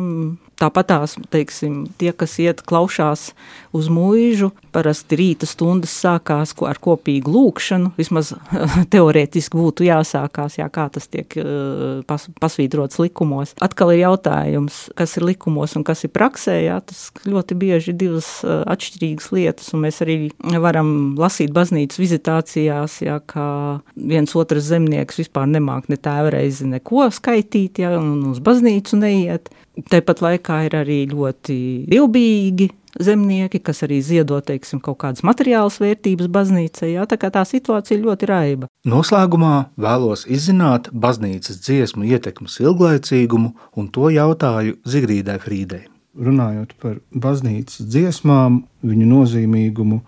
Tāpat 0.61 0.91
tās, 0.91 1.15
teiksim, 1.33 1.87
tie, 1.97 2.11
kas 2.13 2.35
iet 2.43 2.59
klaušās 2.69 3.31
uz 3.73 3.87
mūžu, 3.89 4.51
parasti 4.75 5.17
rīta 5.17 5.47
stundas 5.49 5.95
sākās 5.97 6.53
ar 6.69 6.77
kopīgu 6.83 7.33
lūkšanu. 7.33 7.95
Vismaz 7.97 8.35
teorētiski 8.93 9.57
būtu 9.57 9.87
jāsākās, 9.87 10.59
jā, 10.61 10.67
kā 10.73 10.85
tas 10.93 11.09
tiek 11.09 11.33
eh, 11.41 12.03
pas, 12.05 12.27
pasvītrots 12.43 13.01
likumos. 13.01 13.55
Atkal 13.65 13.95
ir 13.95 14.03
jautājums, 14.03 14.83
kas 15.01 15.17
ir 15.17 15.25
likumos 15.31 15.79
un 15.81 15.87
kas 15.89 16.05
ir 16.05 16.13
praksē. 16.13 16.59
Jā, 16.67 16.77
tas 16.85 17.07
ļoti 17.25 17.57
bieži 17.57 17.95
ir 17.95 17.99
divas 18.05 18.29
eh, 18.45 18.61
atšķirīgas 18.75 19.31
lietas, 19.33 19.73
un 19.73 19.87
mēs 19.87 20.03
arī 20.05 20.19
varam 20.61 21.17
lasīt 21.21 21.55
baznīcas 21.57 22.03
vizitācijās, 22.03 23.01
jā, 23.07 23.17
kā 23.25 23.49
viens 23.97 24.37
otrs 24.37 24.69
zemnieks 24.69 25.23
vispār 25.23 25.49
nemāk 25.49 25.89
ne 25.89 25.97
tēvreizi 25.97 26.69
neko 26.69 27.09
skaitīt, 27.17 27.81
jā, 27.81 27.97
un 27.97 28.35
uz 28.35 28.45
baznīcu 28.45 29.01
neiet. 29.01 29.49
Tāpat 29.91 30.21
laikā 30.25 30.65
ir 30.67 30.75
arī 30.81 31.01
ļoti 31.09 31.57
ilbīgi 31.95 32.69
zemnieki, 33.01 33.61
kas 33.63 33.85
arī 33.87 34.01
ziedo 34.03 34.41
teiksim, 34.45 34.81
kaut 34.83 34.99
kādas 35.05 35.23
materiālas 35.27 35.79
vērtības 35.81 36.31
baznīcai. 36.33 36.93
Tā 37.09 37.19
kā 37.21 37.31
tā 37.33 37.45
situācija 37.47 37.99
ir 37.99 38.05
ļoti 38.09 38.29
raiba. 38.31 38.71
Noslēgumā 38.89 39.71
vēlos 39.81 40.27
izzināt 40.27 40.91
baznīcas 40.91 41.63
dziesmu 41.63 42.09
ietekmes 42.11 42.59
ilglaicīgumu 42.63 43.55
un 43.79 43.91
to 43.95 44.11
jautāju 44.13 44.81
Zigrīdai 44.89 45.39
Frīdei. 45.43 45.87
Runājot 46.21 46.75
par 46.83 46.99
baznīcas 47.15 47.87
dziesmām, 47.87 48.65
viņu 48.83 49.07
nozīmīgumu 49.13 50.01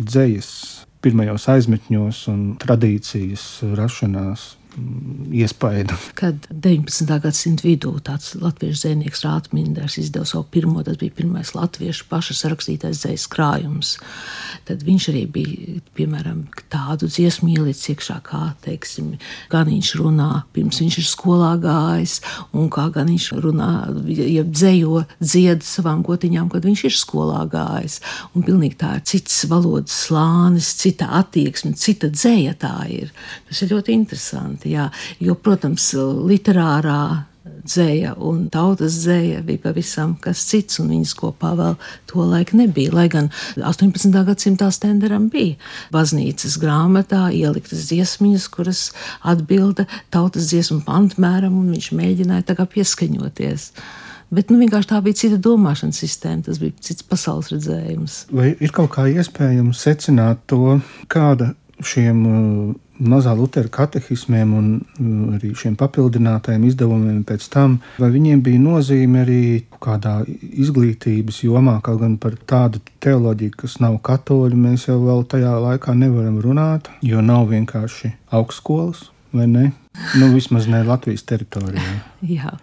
dzējas 0.00 0.48
pirmajos 1.04 1.44
aizmetņos 1.52 2.24
un 2.32 2.42
tradīcijas 2.62 3.44
rašanās 3.76 4.54
iespaidu. 5.32 5.94
Kad 6.14 6.46
19. 6.50 7.08
gadsimta 7.22 7.66
vidū 7.66 7.92
tāds 8.04 8.32
latviešu 8.40 8.80
zvejnieks 8.82 9.24
Rātminders 9.26 9.98
izdeva 10.00 10.24
savu 10.28 10.46
pirmo, 10.50 10.82
tas 10.84 10.96
bija 11.00 11.12
pirmais 11.16 11.52
latviešu 11.56 12.06
pašas 12.10 12.44
rakstītais 12.48 13.02
dzējas 13.02 13.26
krājums, 13.32 13.92
tad 14.68 14.84
viņš 14.86 15.08
arī 15.12 15.24
bija, 15.34 15.80
piemēram, 15.98 16.44
tādu 16.72 17.08
dziesmu 17.10 17.50
ielicis 17.52 17.92
iekšā, 17.92 18.18
kā, 18.26 18.42
teiksim, 18.64 19.14
gan 19.52 19.68
viņš 19.68 19.92
runā, 20.00 20.30
pirms 20.56 20.80
viņš 20.82 20.98
ir 21.02 21.08
skolā 21.08 21.52
gājis, 21.62 22.18
un 22.56 22.70
kā 22.72 22.88
gan 22.94 23.12
viņš 23.12 23.28
runā, 23.44 23.72
ja 24.08 24.46
dzējo 24.48 25.04
dzied 25.20 25.66
savām 25.66 26.04
gotiņām, 26.06 26.48
kad 26.52 26.64
viņš 26.68 26.86
ir 26.88 26.96
skolā 26.96 27.44
gājis, 27.52 28.00
un 28.32 28.46
pilnīgi 28.46 28.80
tā 28.80 28.96
ir 28.98 29.06
cits 29.12 29.42
valodas 29.50 29.96
slānis, 30.06 30.72
cita 30.80 31.10
attieksme, 31.20 31.74
cita 31.76 32.08
dzēja 32.12 32.56
tā 32.62 32.76
ir. 32.92 33.12
Tas 33.48 33.64
ir 33.64 33.74
ļoti 33.74 33.96
interesanti 33.96 34.61
interesanti. 34.62 34.72
Jā. 34.72 34.90
Jo, 35.20 35.34
protams, 35.34 35.92
literārā 36.26 37.26
dzēja 37.62 38.16
un 38.18 38.48
tautas 38.50 39.02
dzēja 39.04 39.42
bija 39.46 39.58
pavisam 39.62 40.16
kas 40.20 40.40
cits, 40.48 40.80
un 40.80 40.90
viņas 40.90 41.14
kopā 41.14 41.54
vēl 41.54 41.76
to 42.10 42.22
laiku 42.26 42.56
nebija. 42.56 42.92
Lai 42.92 43.08
gan 43.08 43.30
18. 43.56 44.10
gadsimtā 44.26 44.70
Stenderam 44.70 45.28
bija 45.30 45.56
baznīcas 45.92 46.58
grāmatā 46.58 47.30
ieliktas 47.32 47.88
dziesmiņas, 47.90 48.48
kuras 48.50 48.92
atbilda 49.22 49.86
tautas 50.10 50.50
dziesmu 50.50 50.82
pantmēram, 50.86 51.54
un 51.54 51.70
viņš 51.74 51.92
mēģināja 51.94 52.48
tagad 52.50 52.72
pieskaņoties. 52.74 53.72
Bet 54.32 54.48
nu, 54.48 54.56
vienkārši 54.62 54.88
tā 54.88 54.98
bija 55.04 55.18
cita 55.20 55.36
domāšanas 55.36 55.98
sistēma, 56.00 56.42
tas 56.46 56.58
bija 56.58 56.72
cits 56.80 57.04
pasaules 57.04 57.50
redzējums. 57.52 58.14
Vai 58.32 58.54
ir 58.54 58.72
kaut 58.72 58.94
kā 58.94 59.04
iespējams 59.12 59.82
secināt 59.84 60.40
to, 60.48 60.78
kāda 61.12 61.52
šiem 61.84 62.22
mazā 63.02 63.34
Lutera 63.36 63.70
katehismiem 63.72 64.54
un 64.56 64.68
uh, 64.78 65.34
arī 65.36 65.52
šiem 65.58 65.76
papildinātajiem 65.80 66.66
izdevumiem 66.68 67.22
pēc 67.28 67.48
tam, 67.52 67.78
vai 68.00 68.12
viņiem 68.14 68.42
bija 68.44 68.62
nozīme 68.62 69.22
arī 69.24 69.42
kādā 69.82 70.20
izglītības 70.28 71.42
jomā, 71.46 71.78
kaut 71.84 72.02
gan 72.02 72.16
par 72.22 72.36
tādu 72.48 72.82
teoloģiju, 73.02 73.56
kas 73.64 73.78
nav 73.82 73.98
katoļu, 74.06 74.58
mēs 74.68 74.88
jau 74.88 75.00
vēl 75.02 75.24
tajā 75.30 75.54
laikā 75.66 75.96
nevaram 75.98 76.38
runāt, 76.42 76.90
jo 77.02 77.22
nav 77.24 77.48
vienkārši 77.52 78.14
augstskolas, 78.32 79.08
vai 79.34 79.48
ne? 79.50 79.70
Nu, 80.16 80.30
vismaz 80.32 80.66
ne 80.70 80.80
Latvijas 80.86 81.24
teritorijā. 81.28 81.82
Jā, 82.36 82.54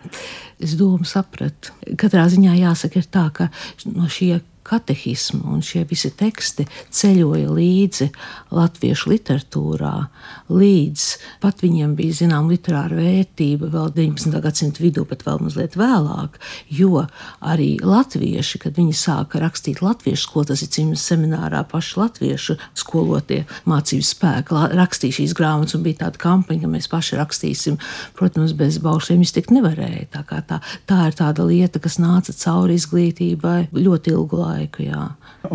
es 0.62 0.74
domu 0.80 1.06
sapratu. 1.08 1.76
Katrā 2.00 2.26
ziņā 2.32 2.56
jāsaka, 2.58 3.04
tā, 3.06 3.28
ka 3.36 3.50
no 3.92 4.10
šie 4.10 4.40
katehismu, 4.64 5.42
un 5.54 5.62
šie 5.66 5.84
visi 5.90 6.12
teksti 6.14 6.66
ceļoja 6.94 7.50
līdzi 7.54 8.10
latviešu 8.54 9.12
literatūrā, 9.14 9.94
līdz 10.54 11.06
pat 11.42 11.64
viņiem 11.64 11.96
bija 11.98 12.18
zināma 12.22 12.54
literāra 12.54 12.98
vērtība 13.00 13.70
vēl 13.74 13.92
19. 13.96 14.36
gadsimta 14.44 14.84
vidū, 14.84 15.06
bet 15.10 15.26
vēl 15.26 15.42
mazliet 15.44 15.78
vēlāk, 15.80 16.38
jo 16.74 17.06
arī 17.40 17.72
latvieši, 17.82 18.62
kad 18.66 18.78
viņi 18.78 18.98
sāka 18.98 19.42
rakstīt 19.42 19.82
latviešu 19.86 20.28
skolu, 20.28 20.50
tas 20.52 20.64
ir 20.66 20.72
cīņas 20.76 21.08
seminārā 21.14 21.64
paši 21.70 22.00
latviešu 22.02 22.58
skolotie 22.78 23.44
mācību 23.70 24.06
spēki, 24.06 24.62
rakstīja 24.78 25.20
šīs 25.22 25.36
grāmatas, 25.38 25.78
un 25.78 25.86
bija 25.88 26.04
tāda 26.06 26.22
kampaņa, 26.22 26.66
ka 26.66 26.72
mēs 26.76 26.90
paši 26.92 27.20
rakstīsim, 27.20 27.80
protams, 28.18 28.54
bez 28.58 28.82
baušļiem 28.84 29.26
iztikt 29.26 29.54
nevarēja. 29.56 30.10
Tā, 30.14 30.24
tā, 30.46 30.60
tā 30.90 31.02
ir 31.10 31.18
tāda 31.18 31.46
lieta, 31.48 31.82
kas 31.82 31.98
nāca 32.02 32.36
cauri 32.36 32.78
izglītībai 32.80 33.70
ļoti 33.74 34.14
ilgu 34.14 34.40
laiku 34.40 34.49
laiku. 34.50 34.84
Jā. 34.90 35.06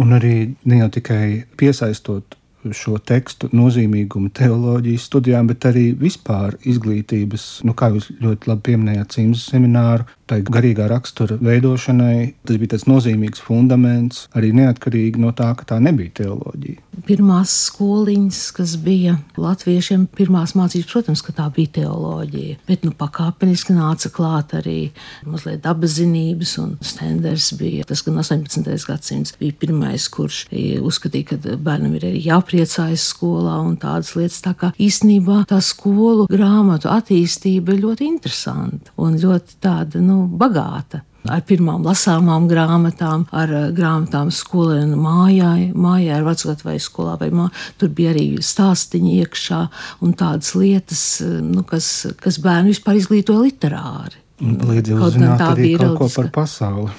Un 0.01 0.17
arī 0.17 0.55
ne 0.65 0.81
jau 0.81 0.91
tikai 0.99 1.27
piesaistot 1.61 2.39
šo 2.73 2.97
tekstu 3.05 3.51
nozīmīgumu 3.53 4.31
teoloģijas 4.35 5.09
studijām, 5.11 5.49
bet 5.51 5.67
arī 5.69 5.91
vispār 6.01 6.57
izglītības, 6.65 7.47
nu, 7.69 7.75
kā 7.77 7.91
jūs 7.93 8.09
ļoti 8.23 8.49
labi 8.49 8.65
pieminējāt, 8.71 9.17
cīņas 9.19 9.45
semināru, 9.53 10.09
tai 10.31 10.41
garīgā 10.47 10.89
rakstura 10.91 11.37
veidošanai. 11.43 12.35
Tas 12.47 12.61
bija 12.61 12.75
tāds 12.75 12.87
nozīmīgs 12.89 13.43
fundaments, 13.45 14.27
arī 14.37 14.53
neatkarīgi 14.57 15.21
no 15.21 15.35
tā, 15.37 15.51
ka 15.59 15.69
tā 15.75 15.81
nebija 15.83 16.15
teoloģija. 16.23 16.81
Pirmās 17.05 17.53
skoliņas, 17.69 18.41
kas 18.55 18.77
bija 18.81 19.17
latviešiem, 19.41 20.07
pirmās 20.15 20.55
mācības, 20.57 20.89
protams, 20.93 21.23
ka 21.27 21.35
tā 21.37 21.49
bija 21.53 21.73
teoloģija, 21.81 22.61
bet 22.69 22.87
nu, 22.87 22.93
pakāpeniski 22.97 23.75
nāca 23.77 24.11
klāt 24.15 24.55
arī 24.57 24.79
mazliet 25.27 25.65
dabas 25.65 25.97
zinības, 25.99 26.55
un 26.63 26.77
Stenders 26.85 27.51
bija 27.59 27.85
tas, 27.89 28.05
gan 28.07 28.21
18. 28.23 28.71
gadsimts 28.89 29.35
bija 29.41 29.59
pirmais, 29.65 30.07
kurš 30.13 30.45
uzskatīja, 30.55 31.35
ka 31.35 31.59
bērnam 31.59 31.99
ir 31.99 32.09
arī 32.13 32.23
jāpriecājas 32.29 33.09
skolā 33.11 33.59
un 33.65 33.77
tādas 33.83 34.15
lietas. 34.17 34.41
Tā 34.45 34.55
kā 34.59 34.71
īstenībā 34.81 35.43
tā 35.51 35.61
skolu 35.65 36.29
grāmatu 36.31 36.93
attīstība 36.93 37.75
ir 37.75 37.85
ļoti 37.89 38.09
interesanta 38.09 38.95
un 39.03 39.19
ļoti 39.21 39.59
tāda, 39.65 40.01
nu, 40.05 40.14
nu, 40.15 40.25
bagāta. 40.41 41.03
Ar 41.25 41.41
pirmām 41.49 41.87
lasāmām 41.87 42.45
grāmatām, 42.51 43.25
ar 43.33 43.53
eh, 43.53 43.69
grāmatām 43.77 44.29
skolēnu 44.35 44.99
mājai, 45.01 45.71
mājā 45.73 46.19
ar 46.19 46.27
vai 46.67 46.77
skolā. 46.83 47.17
Mā. 47.33 47.49
Tur 47.81 47.95
bija 47.97 48.13
arī 48.13 48.27
stāstīņi 48.45 49.15
iekšā 49.23 49.63
un 50.05 50.13
tādas 50.21 50.53
lietas, 50.59 51.05
eh, 51.25 51.41
nu, 51.41 51.65
kas, 51.65 52.07
kas 52.21 52.41
bērnu 52.45 52.75
vispār 52.75 53.01
izglītoja 53.01 53.47
literāri. 53.47 54.24
Līdz 54.45 54.93
uzzināt 54.99 55.43
arī 55.47 55.71
kaut 55.81 55.97
ko 55.99 56.09
par 56.13 56.29
pasauli. 56.35 56.93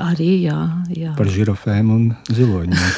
Arī, 0.00 0.30
jā, 0.46 0.58
jā. 0.94 1.12
Par 1.18 1.28
žirafēm 1.28 1.90
un 1.92 2.04
ziloņiem. 2.32 2.92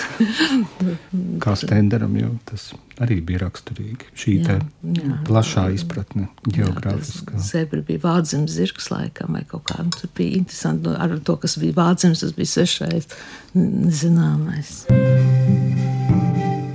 Kā 1.43 1.57
stenderam, 1.59 2.15
jo 2.21 2.31
tas 2.49 2.71
arī 3.03 3.19
bija 3.27 3.43
raksturīgi. 3.45 4.11
Šī 4.19 4.35
jā, 4.39 4.59
jā. 4.95 5.17
plašā 5.27 5.67
izpratne, 5.75 6.29
geogrāfiskā. 6.47 7.39
Zebra 7.43 7.83
bija 7.87 8.03
vādzemes 8.05 8.55
zirgs 8.55 8.91
laikam 8.93 9.35
vai 9.35 9.43
kaut 9.49 9.67
kā. 9.71 9.81
Tur 9.97 10.13
bija 10.17 10.39
interesanti 10.39 10.87
no, 10.87 10.95
ar 10.95 11.17
to, 11.27 11.39
kas 11.43 11.57
bija 11.63 11.79
vādzemes, 11.81 12.23
tas 12.23 12.35
bija 12.37 12.53
svešais, 12.53 13.09
nezināmais. 13.59 14.77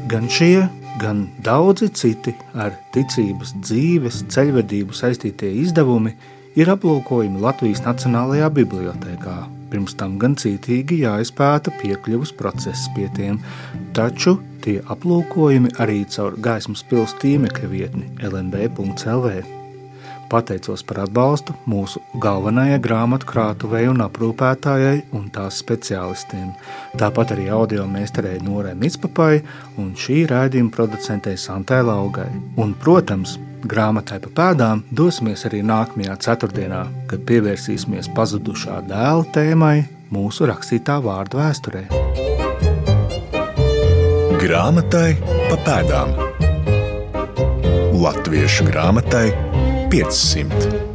Gan 0.09 0.27
šie, 0.33 0.65
gan 0.99 1.27
daudzi 1.45 1.87
citi 1.95 2.33
ar 2.57 2.75
ticības, 2.95 3.55
dzīves, 3.63 4.25
ceļvedību 4.33 4.97
saistītie 4.97 5.53
izdevumi 5.61 6.15
ir 6.59 6.69
aplūkojumi 6.73 7.39
Latvijas 7.39 7.79
Nacionālajā 7.85 8.49
Bibliotēkā. 8.57 9.37
Pirms 9.69 9.93
tam 9.95 10.17
gan 10.19 10.33
cītīgi 10.39 11.03
jāizpēta 11.03 11.71
piekļuvas 11.79 12.33
process 12.35 12.89
pie 12.95 13.05
tiem, 13.15 13.37
taču 13.95 14.39
tie 14.65 14.79
aplūkojumi 14.91 15.75
arī 15.79 16.01
caur 16.09 16.35
gaismas 16.41 16.83
pilsētas 16.89 17.21
tīmekļa 17.21 17.71
vietni 17.71 18.09
lnb.lv. 18.25 19.37
Pateicos 20.29 20.83
par 20.85 20.99
atbalstu 21.07 21.55
mūsu 21.69 22.01
galvenajai 22.21 22.77
grāmatu 22.83 23.25
krātuvei 23.31 23.87
un 23.89 24.03
aprūpētājai 24.05 24.99
un 25.17 25.29
tās 25.33 25.57
speciālistiem, 25.63 26.51
tāpat 27.01 27.33
arī 27.33 27.47
audio 27.55 27.87
meistarei 27.89 28.37
Norai 28.45 28.75
Mitspapai 28.77 29.39
un 29.81 29.95
šī 29.97 30.27
raidījuma 30.29 30.75
producentei 30.75 31.37
Santai 31.37 31.81
Laugai. 31.87 32.29
Un, 32.61 32.75
protams, 32.77 33.39
grāmatai 33.67 34.19
pa 34.23 34.31
pēdām 34.39 34.83
dosimies 34.95 35.45
arī 35.49 35.61
nākamajā 35.65 36.15
ceturtdienā, 36.25 36.83
kad 37.09 37.23
pievērsīsimies 37.29 38.11
pazudušā 38.15 38.81
dēla 38.89 39.25
tēmai 39.35 39.77
mūsu 40.13 40.47
rakstītā 40.49 40.99
vārdu 41.03 41.41
vēsturē. 41.41 41.85
Grāmatai 44.39 45.09
pa 45.49 45.57
pēdām 45.67 46.15
Latviešu 47.99 48.69
grāmatai 48.69 49.27
500. 49.91 50.88